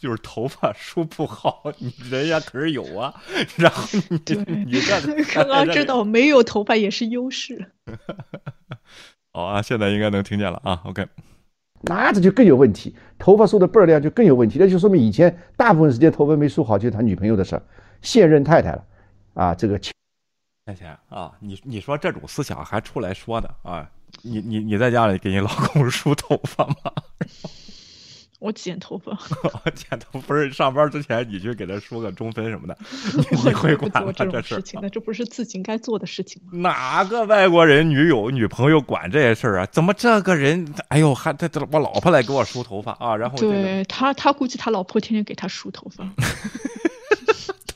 [0.00, 3.14] 就是头发梳不好，你人家可是有啊。
[3.56, 4.80] 然后你你
[5.32, 7.70] 刚刚知道没有头发也是优势。
[9.32, 10.82] 好啊，现在应该能听见了啊。
[10.84, 11.06] OK，
[11.86, 17.62] 那这就更有问题，头发梳的倍儿亮就更有问题，那就说明以前大部分时间头发没梳好就是他女朋友的事儿，
[18.02, 18.84] 现任太太了
[19.34, 19.78] 啊，这个。
[19.78, 19.94] 钱
[20.76, 23.88] 钱啊，你你说这种思想还出来说的啊？
[24.22, 26.74] 你你你在家里给你老公梳头发吗？
[28.38, 29.18] 我剪头发，
[29.74, 32.76] 剪头不是上班之前你去给他梳个中分什么的，
[33.44, 34.12] 你会管吗？
[34.14, 36.50] 这种事情，那这不是自己应该做的事情吗？
[36.52, 39.66] 哪个外国人女友女朋友管这些事儿啊？
[39.72, 43.16] 怎么这个人，哎呦，还他我老婆来给我梳头发啊？
[43.16, 46.06] 然后对他，他估计他老婆天天给他梳头发。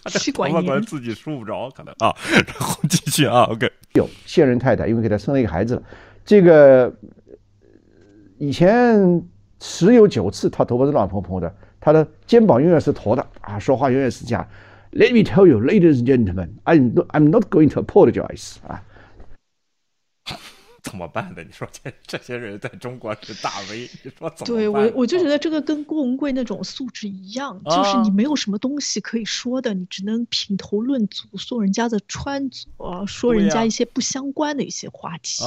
[0.03, 2.15] 他管严，自己梳不着，可能啊。
[2.33, 3.71] 然后继续啊，OK。
[3.93, 5.81] 有现任太太，因为给他生了一个孩子，
[6.25, 6.93] 这个
[8.39, 9.23] 以前
[9.61, 14.49] 十有九次他头发是乱蓬蓬的，他的肩膀永远是驼的啊，说话永远是这样。
[14.93, 18.83] Let me tell you, ladies and gentlemen, I'm I'm not going to apologize 啊。
[20.83, 21.43] 怎么办呢？
[21.47, 24.47] 你说这这些人在中国是大 V，你说怎么？
[24.47, 32.67] 对我我就觉得这个跟郭文贵那种素质一样，就是你没有什么东西可以说的，你只能品头论足，说人家的穿着，
[33.07, 35.45] 说人家一些不相关的一些话题。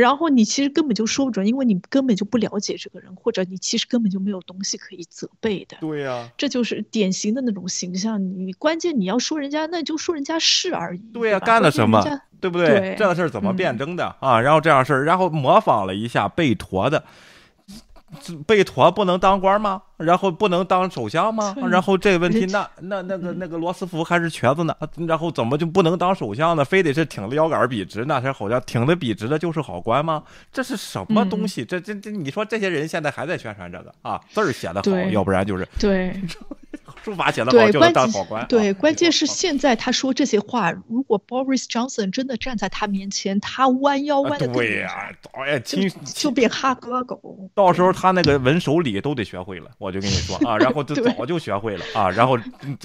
[0.00, 5.76] 然后你其实根本就说不准，因为你根本就不了解这个人，或者你其实根本就没有东西可以责备的。
[5.80, 8.20] 对呀，这就是典型的那种形象。
[8.44, 11.00] 你关键你要说人家，那就说人家是而已。
[11.12, 12.02] 对呀，干了什么？
[12.40, 12.96] 对不对？
[12.98, 14.40] 这个事儿怎么辩证的啊？
[14.40, 17.04] 然后这样事儿，然后模仿了一下背驼的。
[18.46, 19.82] 被驮不能当官吗？
[19.96, 21.54] 然后不能当首相吗？
[21.70, 24.74] 然后这个问题，那 那那个那个罗斯福还是瘸子呢？
[25.06, 26.64] 然后怎么就不能当首相呢？
[26.64, 28.04] 非得是挺着腰杆笔直？
[28.04, 30.22] 那才好像挺的笔直的就是好官吗？
[30.52, 31.64] 这是什么东西？
[31.64, 34.20] 这这这，你说这些人现在还在宣传这个啊？
[34.32, 36.14] 字儿写的好，要不然就是对。
[37.04, 38.46] 书法写的好就能当好官。
[38.48, 47.50] 对，关键是现在他说这些话，如果 Boris Johnson 真的站在他面前，他弯腰弯的对呀，哎，亲就变哈哥狗。
[47.54, 52.38] 到时候他那个纹手礼都得学会了，我就跟你说啊，然后就 早就学会了啊，然后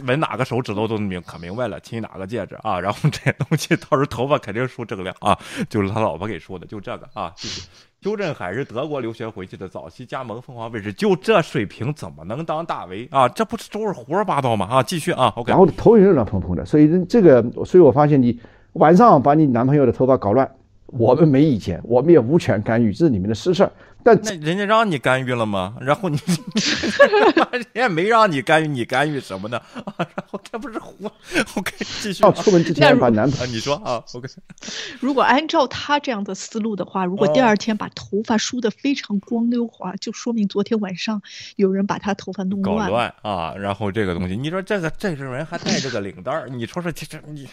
[0.03, 5.39] 纹哪个手指头都明可明白了，亲哪个戒指啊，然后这些东西到时候头发肯定梳锃亮啊，
[5.69, 7.61] 就是他老婆给梳的，就这个啊，谢谢。
[8.01, 13.27] 邱振海是德国留学回去的，早期加盟凤凰卫视，就这水平怎么能当大 V 啊？
[13.27, 14.65] 这不是都是胡说八道吗？
[14.71, 15.49] 啊，继续啊，OK。
[15.49, 18.39] 然后头也乱蓬蓬的，所以这个，所以我发现你
[18.73, 20.49] 晚上把你男朋友的头发搞乱。
[20.85, 23.71] 我们没意见，我们也无权干预，这是你们的私事儿。
[24.15, 25.75] 但那人家让你干预了吗？
[25.81, 26.17] 然后你，
[27.51, 29.57] 人家没让你干预，你干预什么呢？
[29.85, 31.09] 啊，然后这不是胡
[31.55, 32.23] ？OK，继续。
[32.23, 34.27] 要出门之前把男朋友，你说啊，OK。
[34.99, 41.21] 如果按照他这样的思路的话，如果第二天把头发梳得非常光溜滑，就说明昨天晚上
[41.55, 42.87] 有人把他头发弄乱。
[42.87, 43.53] 搞乱啊！
[43.55, 47.47] 然后这个东西，你说这个这个人还带着个领带儿，你说说，这这你。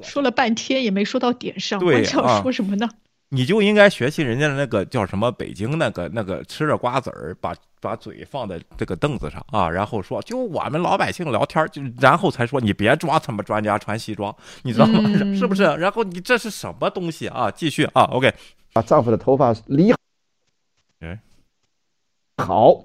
[0.00, 2.88] 说了半天也没说到点上，我要说什么呢？
[3.34, 15.00] 你就应该学习人家的那个叫什么北京那个那个吃着瓜子儿，把把嘴放在这个凳子上啊，然后说就我们老百姓聊天，就然后才说你别装什么专家穿西装，你知道吗？
[15.34, 15.62] 是不是？
[15.62, 17.50] 然后你这是什么东西啊？
[17.50, 18.30] 继续啊，OK，
[18.74, 19.94] 把丈夫的头发理
[22.36, 22.84] 好，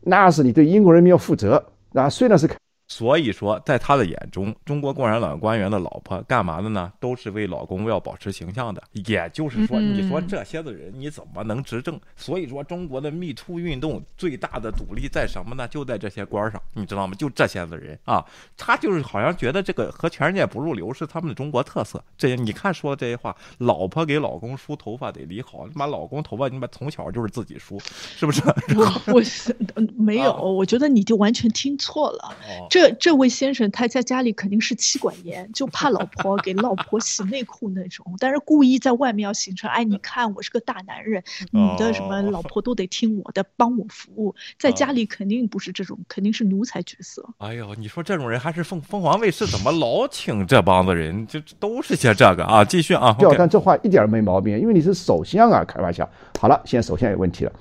[0.00, 1.72] 那是你对英国人民要负责。
[1.94, 2.46] 啊虽然是。
[2.88, 6.90] 所以说，在他的眼中，中国共产党官员的老婆干嘛的呢？
[6.98, 8.82] 都是为老公要保持形象的。
[8.92, 12.00] 也就是说，你说这些的人，你怎么能执政？
[12.16, 15.68] 所以说，中国的密兔运动最大的阻力在什么呢？
[15.68, 17.14] 就在这些官上，你知道吗？
[17.18, 18.24] 就这些的人啊，
[18.56, 22.02] 他就是好像觉得这个和全世界不入流是他们的中国特色。
[22.16, 28.42] 这些你看说的这些话，老婆给老公梳头发得理好，你把老公头发你把从小就是自己梳，是不是？
[28.74, 29.54] 我我是
[29.94, 32.34] 没有，我觉得你就完全听错了。
[32.70, 41.20] 这这这位先生他在家里肯定是妻管严，就怕老婆给老婆洗内裤那种，但是故意在外面要形成，哎，你看我是个大男人，
[41.50, 44.32] 你的什么老婆都得听我的，帮我服务。
[44.60, 47.28] 在家里肯定不是这种，肯定是奴才角色。
[47.38, 51.26] 哎呦，你说这种人还是凤凤凰卫视怎么老请这帮子人？
[51.26, 53.12] 就都是些这个啊，继续啊。
[53.18, 56.08] 对，但这话一点没毛病，因为你是首相啊，开玩笑。
[56.38, 57.52] 好了，现在首相有问题了，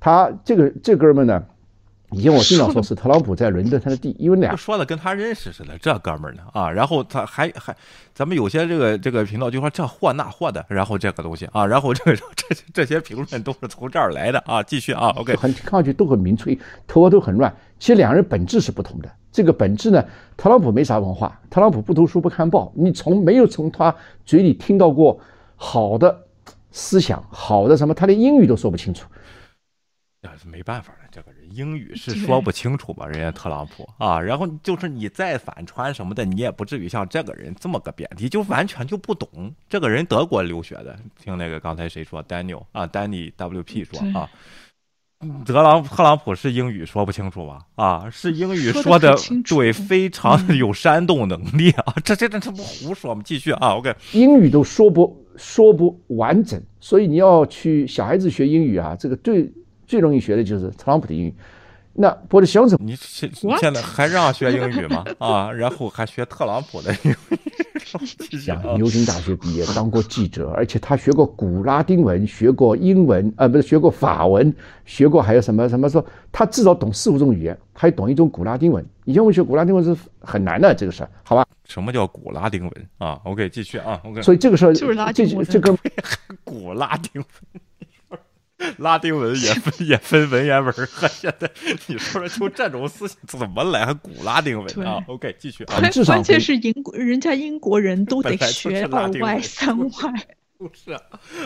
[0.00, 1.44] 他这个这哥们呢？
[2.12, 7.74] 以前我经常说是特朗普在伦敦他的地，因为俩说的跟他认识似的，这哥们儿呢啊，然后他还还，
[8.14, 19.10] 咱们有些这个这个频道就说这货那货的，然后这个东西啊，然后这个 这这些评论都是从这儿来的啊，继续啊，OK，很看上去都很民粹，头发都很乱，其实两人本质是不同的。
[19.30, 20.04] 这个本质呢，
[20.36, 23.94] 特朗普没啥文化，特朗普不读书不看报，你从没有从他
[24.26, 25.18] 嘴里听到过
[25.56, 26.26] 好的
[26.70, 29.08] 思想，好的什么，他连英语都说不清楚，
[30.20, 31.42] 那是没办法了，这个人。
[31.54, 33.06] 英语是说不清楚吧？
[33.06, 39.54] 人家特朗普啊，然后就是你再反穿什么的，你也不至于像这个人这么个贬低，就完全就不懂。
[39.68, 44.28] 这个人德国留学的，听那个刚才谁说？Daniel 啊，Danny WP 说啊。
[45.46, 47.60] 德朗特朗普是英语说不清楚吧？
[47.76, 49.14] 啊，是英语说的
[49.48, 51.94] 对，非常有煽动能力啊！
[52.02, 53.22] 这这这这不胡说吗？
[53.24, 59.48] 继续啊，OK，英语都说不说不完整，所以你要去小孩子学英语啊，这个最
[59.92, 61.34] 最容易学的就是特朗普的英语。
[61.92, 65.04] 那波的乡怎你现现在还让学英语吗？
[65.18, 68.38] 啊，然后还学特朗普的英语。
[68.40, 74.50] 像牛津大学毕业，当过记者，而且他学过古拉丁文，学过英文，啊，不是学过法文，
[74.86, 76.02] 学过还有什么什么说，
[76.32, 78.82] 他至少懂四五种语言，还懂一种古拉丁文。
[79.04, 81.44] 以前我们学古拉丁文是很难的这个事儿，好吧？
[81.68, 84.22] 什么叫古拉丁文啊？OK，继续啊，OK。
[84.22, 85.76] 所以这个事儿就是拉丁文，这个
[86.42, 87.62] 古拉丁文。
[88.78, 91.50] 拉丁文也分也分文言文和 现在
[91.86, 95.80] 你说说就这种思想怎么来还古拉丁文啊？OK，继续啊。
[96.06, 99.88] 关键是英国人家英国人都得学二外 三外，
[100.58, 100.92] 不是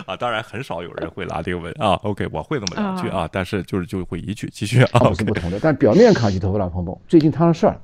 [0.06, 0.16] 啊？
[0.16, 1.94] 当然很少有人会拉丁文啊。
[2.02, 5.12] OK，我会那么两句啊，但是就是就会一句继续啊。
[5.14, 6.96] 是不同的，但表面看起头发乱蓬蓬。
[7.08, 7.80] 最近摊上事儿，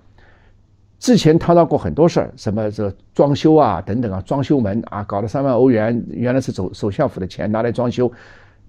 [0.99, 8.13] 之前摊到过很多事儿，什么这装修啊等等啊，装修门啊，搞了三万欧元，原来是走首相府的钱拿来装修。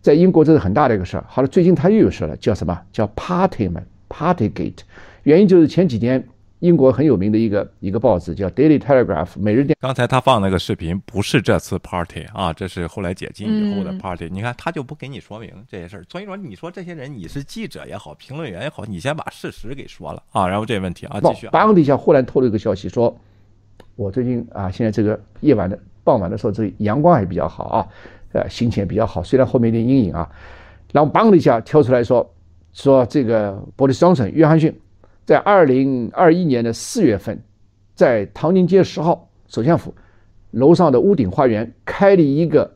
[0.03, 1.25] 在英国这是很大的一个事儿。
[1.29, 4.79] 好了，最近他又有事了，叫什么叫 Party 们 Party Gate？
[5.23, 6.21] 原因就是前几天
[6.59, 9.77] 英国很有名的一个一个报纸叫 Daily Telegraph 每日电。
[9.79, 14.27] 刚才他放那个视频不是这次 Party 啊，这是后来解禁以后的 Party。
[14.29, 21.47] 你看他就不给你说明这些事儿，所以说你说这些人你是记者也好，评论员也好，你先把事实给说了啊，然后这问题啊继续。
[21.47, 23.17] 邦的一下忽然透露一个消息说，
[23.95, 27.87] 我最近啊现在这个夜晚的傍晚的时候，这阳光还比较好啊。
[28.33, 30.29] 呃，心情也比较好，虽然后面有点阴影啊。
[30.91, 32.27] 然后梆的一下跳出来说，
[32.73, 34.79] 说这个波利斯·约翰约翰逊
[35.25, 37.39] 在二零二一年的四月份，
[37.95, 39.93] 在唐宁街十号首相府
[40.51, 42.69] 楼上的屋顶花园开了一个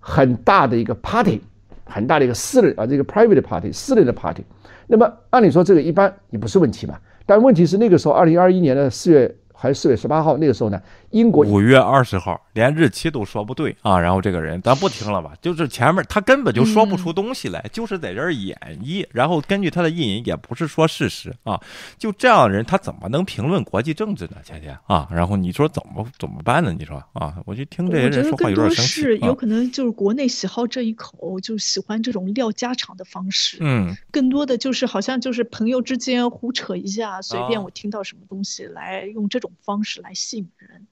[0.00, 1.40] 很大的一个 party，
[1.84, 4.42] 很大的一个私人啊，这个 private party，私人的 party。
[4.86, 9.34] 那么按理说这个一般也不是问题嘛，但问题是那个时候二零二一年的四月。
[9.56, 10.82] 还是四月十八号那个时候呢？
[11.14, 14.00] 英国五月二十号，连日期都说不对啊！
[14.00, 15.32] 然后这个人，咱不听了吧？
[15.40, 19.06] 就是前面他根本就说不出东西来，就是在这儿演绎。
[19.12, 21.62] 然后根据他的意淫，也不是说事实啊。
[21.96, 24.38] 就这样的人，他怎么能评论国际政治呢？
[24.44, 25.08] 天天啊！
[25.12, 26.74] 然后你说怎么怎么办呢？
[26.76, 27.34] 你说啊？
[27.46, 29.00] 我就听这些人说话有点生气。
[29.02, 33.58] 是有可能就是国内喜好这一口，就喜欢这种撂家常的方式。
[33.60, 39.44] 嗯，更多的就是好像就是朋友之间胡扯一下，随便我听到什么东西来用这种。
[39.62, 40.86] 方式来吸引人，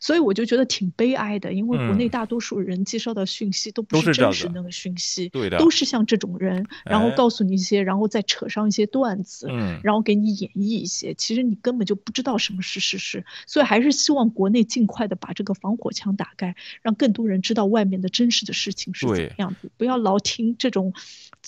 [0.00, 20.92] 所以我就觉得挺悲哀的，因为国内大多数人接收到讯息都不是真实那个讯息，对的，都是像这种人，然后告诉你一些，然后再扯上一些段子，嗯，然后给你演绎一些，其实你根本就不知道什么是事实，所以还是希望国内尽快的把这个防火墙打开，让更多人知道外面的真实的事情是怎么样子，不要老听这种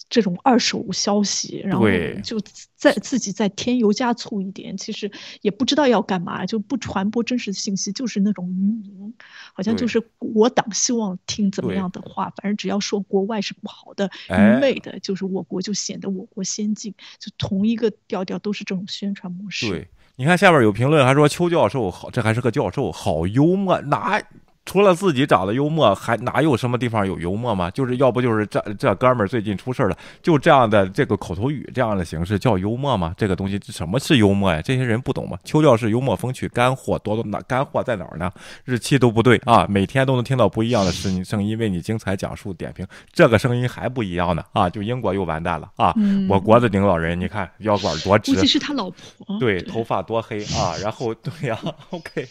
[0.09, 1.87] 这种二手消息，然后
[2.23, 2.41] 就
[2.75, 5.11] 再自己再添油加醋一点，其实
[5.43, 6.59] 也不知道要干嘛，就。
[6.71, 9.13] 不传播真实的信息，就是那种愚民，
[9.53, 19.69] 好像就是我党希望听怎么样的话，反正只要说国外是不好的、愚昧的，就是我国就显得我国先进，就同一个调调，都是这种宣传模式。
[19.69, 24.23] 对，你看下边有评论还说邱教授好，这还是个教授，好幽默，哪？
[24.67, 27.69] 除了自己长得幽默，还哪有什么地方有幽默吗？
[27.71, 33.13] 就是要不就是这这哥们儿最近出事了，就这样的这个口头语这样的形式叫幽默吗？
[33.17, 34.63] 这个东西什么是幽默呀？
[34.63, 35.37] 这些人不懂吗？
[35.45, 38.31] 邱教是幽默风趣，干货多多，哪干货在哪儿呢？
[38.65, 44.71] 日期都不对啊，每天都能听到不一样的声音声音为你精彩讲述点评，这个声音还不一样呢啊！
[44.71, 45.93] 就英国又完蛋了啊！
[46.29, 50.77] 我国的领导人，你看腰管多直，估计是他老婆，对，头发多黑啊！
[50.81, 51.59] 然后对呀
[51.91, 52.29] ，OK，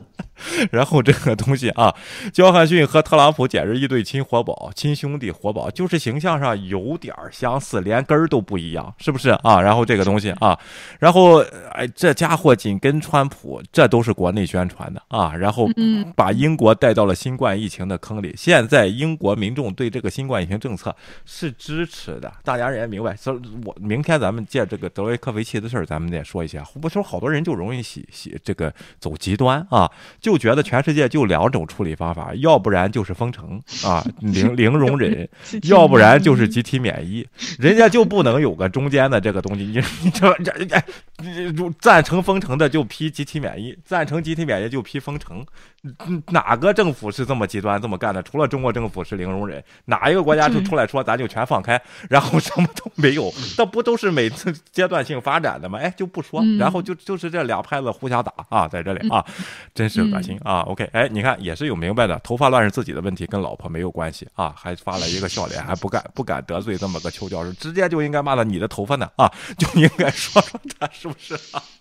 [0.72, 1.65] 然后这个东西。
[1.70, 1.94] 啊，
[2.32, 9.60] 焦汉逊和特朗普简直一对亲活宝、亲兄弟活宝，就是形象上有点相似，连根儿都不一样，是不是啊？
[9.60, 10.58] 然后这个东西啊，
[10.98, 11.38] 然后
[11.72, 15.68] 哎，这家伙紧跟川普，这都是国内宣传的啊，然后
[16.14, 18.34] 把英国带到了新冠疫情的坑里。
[18.36, 20.94] 现在英国民众对这个新冠疫情政策
[21.24, 23.16] 是支持的，大家也明白。
[23.16, 26.62] 所以我明天咱们借这个德雷克维奇的事儿，咱们再说一下。
[26.80, 29.90] 不说好多人就容易喜喜这个走极端啊，
[30.20, 31.66] 就觉得全世界就两种。
[31.66, 35.28] 处理方法，要不然就是封城 啊，零零容忍，
[35.64, 37.26] 要不然就是集体免疫，
[37.58, 39.64] 人家就不能有个中间的这个东西。
[39.64, 40.52] 你你这这
[41.80, 45.44] 赞成封城的就批集体免疫，赞成集体免疫就批封城。
[46.28, 48.20] 哪个政府是这么极端这么干的？
[48.22, 51.80] 除了中国政府是零容忍，哪一个国家就出来说咱就全放开，
[52.10, 53.32] 然后什么都没有？
[53.56, 55.78] 那不都是每次阶段性发展的吗？
[55.78, 59.24] 哎，就不说，然后就就是这俩派子互相打啊，在这里啊，
[59.74, 60.62] 真是恶心啊。
[60.62, 71.34] OK，哎，你看也是有明白的，头发乱是自己的问题，跟老婆没有关系啊，还发了一个笑脸，还不敢不敢得罪这么个邱教授，直接就应该骂了你的头发呢啊，就应该说说他是不是？
[71.56, 71.62] 啊？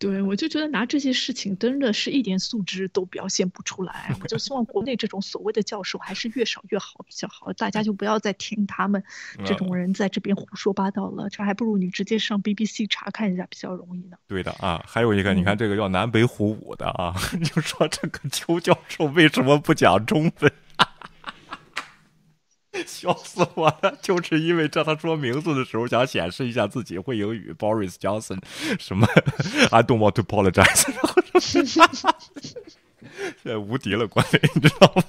[0.00, 4.14] 对，我就觉得拿这些事情真的是一点素质都表现不出来。
[4.22, 9.02] 我就希望国内这种所谓的教授还是越少越好比较好，大家就不要再听他们
[9.44, 11.28] 这种人在这边胡说八道了。
[11.30, 14.16] 这还不如你直接上 BBC 查看一下比较容易呢。
[14.28, 20.52] 对的啊，还有一个，你看这个叫南北虎舞的啊， 就说这个邱教授为什么不讲中文？
[22.86, 23.98] 笑死我了！
[24.02, 28.38] 就是因为这，他说名字的时候想显示一下自己会英语，Boris Johnson，
[28.78, 29.06] 什么
[29.70, 30.86] I don't want to apologize，
[31.40, 31.64] 现
[33.44, 35.02] 在无敌了，关磊，你知道吗？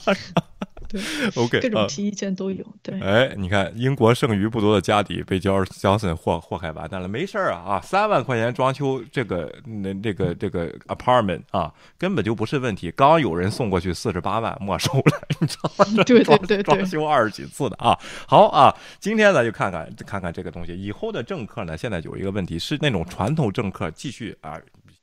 [0.89, 0.99] 对，
[1.41, 2.65] OK，各种提意见都有。
[2.81, 12.91] 对，哎，你看，英国剩余不多的家底被焦江森祸祸害完蛋了，没事儿啊啊，三万块钱装修这个那这个这个 apartment 啊，根本就不是问题。
[12.91, 16.03] 刚有人送过去四十八万没收了， 你知道吗？
[16.03, 17.97] 对对对，装修二十几次的啊。
[18.27, 20.73] 好啊，今天咱就看看看看这个东西。
[20.73, 24.59] 以后的政客呢，现在有一个问题是那种传统政客继续啊。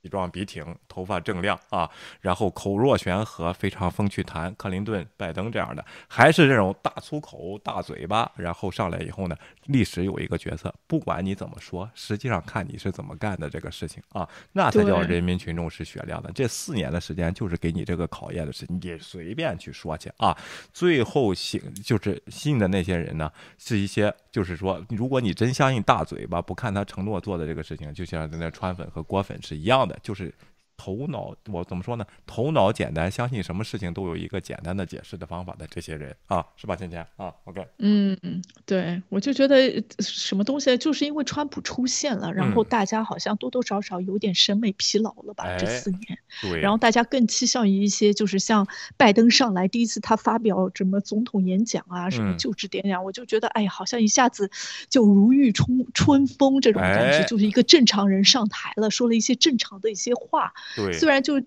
[0.06, 4.54] 西装笔挺，头发正亮啊，然后口若悬河，非常风趣谈。
[4.54, 16.30] 克林顿、拜登这样的，还是这种大粗口、大嘴巴，然后上来以后呢，历史有一个角色，不管你怎么说，实际上看你是怎么干的这个事情啊，那才叫人民群众是雪亮的。
[16.32, 20.36] 这四年的时间就是给你这个考验的事情，你随便去说去啊。
[20.72, 23.28] 最后信就是信的那些人呢，
[23.58, 29.95] 是一些就是说，如果你真相信大嘴巴，不看他承诺做的这个事情，就像那川粉和郭粉是一样的。
[30.02, 30.32] 就是
[30.76, 32.06] 头脑，我怎么说呢？
[32.26, 45.56] 头脑简单，相信什么事情都有一个简单的解释的方法的这些人啊，是吧，倩倩啊？OK，嗯嗯，对，我就觉得什么东西，就是因为川普出现了，然后大家好像多多少少有点审美疲劳了吧？
[45.56, 54.50] 这四年，对，然后大家更倾向于一些，就是像拜登上来第一次他发表什么总统演讲啊，什么就职典礼，我就觉得，哎呀，好像一下子
[54.88, 60.52] 就如遇春春风这种感觉，就是一个正常人上台了，说了一些正常的一些话。
[60.74, 61.40] 对，虽然就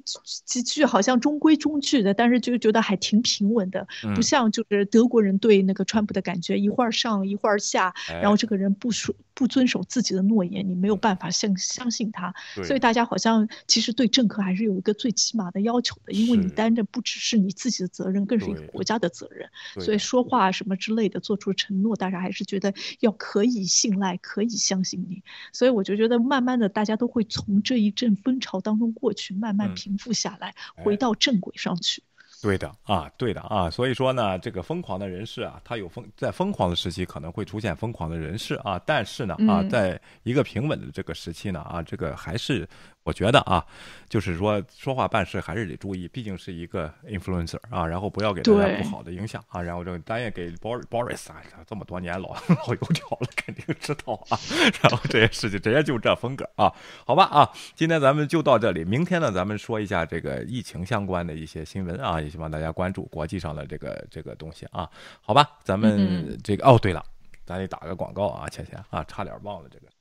[0.45, 12.33] 几句好像中规中矩的，但是就觉得还挺平稳的，不像就是德国人对那个川普的感觉，一会儿上一会儿下，然后这个人不说不遵守自己的诺言，你没有办法相相信他。
[12.63, 19.49] 所以大家好像其实对政客还是有一个最起码的要求的，因为你担着不只是你自己的责任，更是一个国家的责任。
[19.83, 25.21] 所以说话什么之类的，做出承诺，大家还是觉得要可以信赖，可以相信你。
[25.53, 29.08] 所以我就觉得慢慢的，大家都会从这一阵风潮当中过。
[29.09, 32.03] 过去慢慢平复下来，回到正轨上去。
[32.43, 42.69] 对的啊，对的啊，所以说呢，这个疯狂的人士啊，他有疯，在疯狂的时期可能会出现疯狂的人士啊，但是呢啊，在一个平稳的这个时期呢啊，这个还是。
[43.09, 43.65] 我觉得啊，
[44.07, 49.59] 就是说说话办事还是得注意，毕竟是一个 influencer 啊，然后不要给大家不好的影响啊。
[49.59, 52.35] 然后这个咱也给 Boris Boris 啊，这么多年老
[52.67, 54.37] 老油条了，肯定知道啊。
[54.83, 56.71] 然后这些事情直接就这风格啊，
[57.03, 64.87] 好吧啊，今天咱们就到这里，明天呢咱们说一下这个疫情相关的一些新闻啊，也希望大家关注国际上的这个这个东西啊，
[65.19, 67.03] 好吧，咱们这个哦对了，
[67.43, 69.98] 咱得打个广告啊，倩倩啊，差点忘了这个啊。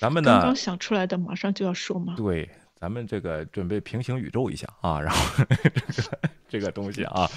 [0.00, 0.30] 咱们呢？
[0.30, 2.14] 刚刚想出来的，马上就要说吗？
[2.16, 5.44] 对，咱们这个准备平行宇宙一下啊，然后
[5.92, 6.18] 这个
[6.48, 7.28] 这个东西啊，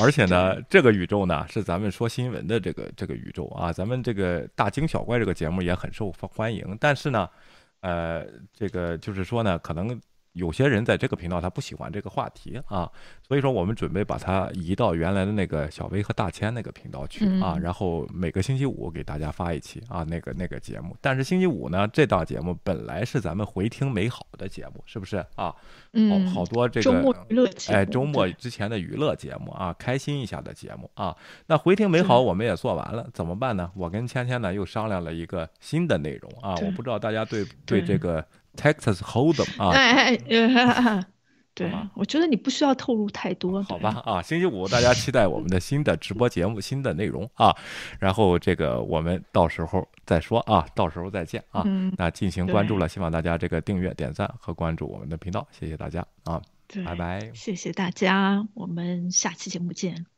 [0.00, 7.28] 而且呢，这个宇宙呢是咱们说新闻的这个这个宇宙啊，咱们这个大惊小怪这个节目也很受欢迎，但是呢，
[7.80, 8.24] 呃，
[8.54, 10.00] 这个就是说呢，可能。
[10.38, 12.90] 有些人在这个频道他不喜欢这个话题啊，
[13.26, 20.96] 所以说我们准备把它移到原来的那个小薇和大千那个频道去啊，然后每个星期五给大家发一期啊，那个那个节目。
[21.00, 25.54] 但是星期五呢，这档节目本来是咱们回听美好的节目，是不是啊？
[25.92, 31.16] 嗯，好多这个周末娱乐节目，哎，周末之前的娱乐节目啊，开心一下的节目啊。
[31.46, 33.70] 那回听美好我们也做完了，怎么办呢？
[33.74, 38.24] 我跟芊芊呢又商量了一个新的内容啊，我不知道大家对对这个。
[38.56, 41.04] Texas Hold'em 啊，哎哎，
[41.54, 44.02] 对，我觉得你不需要透露太多，好吧？
[44.04, 47.52] 啊，星期五大家期待我们的新的直播节目、新的内容啊，
[47.98, 51.64] 然后这个我们到时候再说啊，到时候再见啊。
[51.96, 56.40] 那进行关注了，希望大家这个订阅、点赞和关注我们的频道，谢谢大家啊，
[56.84, 60.17] 拜拜，谢谢大家，我们下期节目见。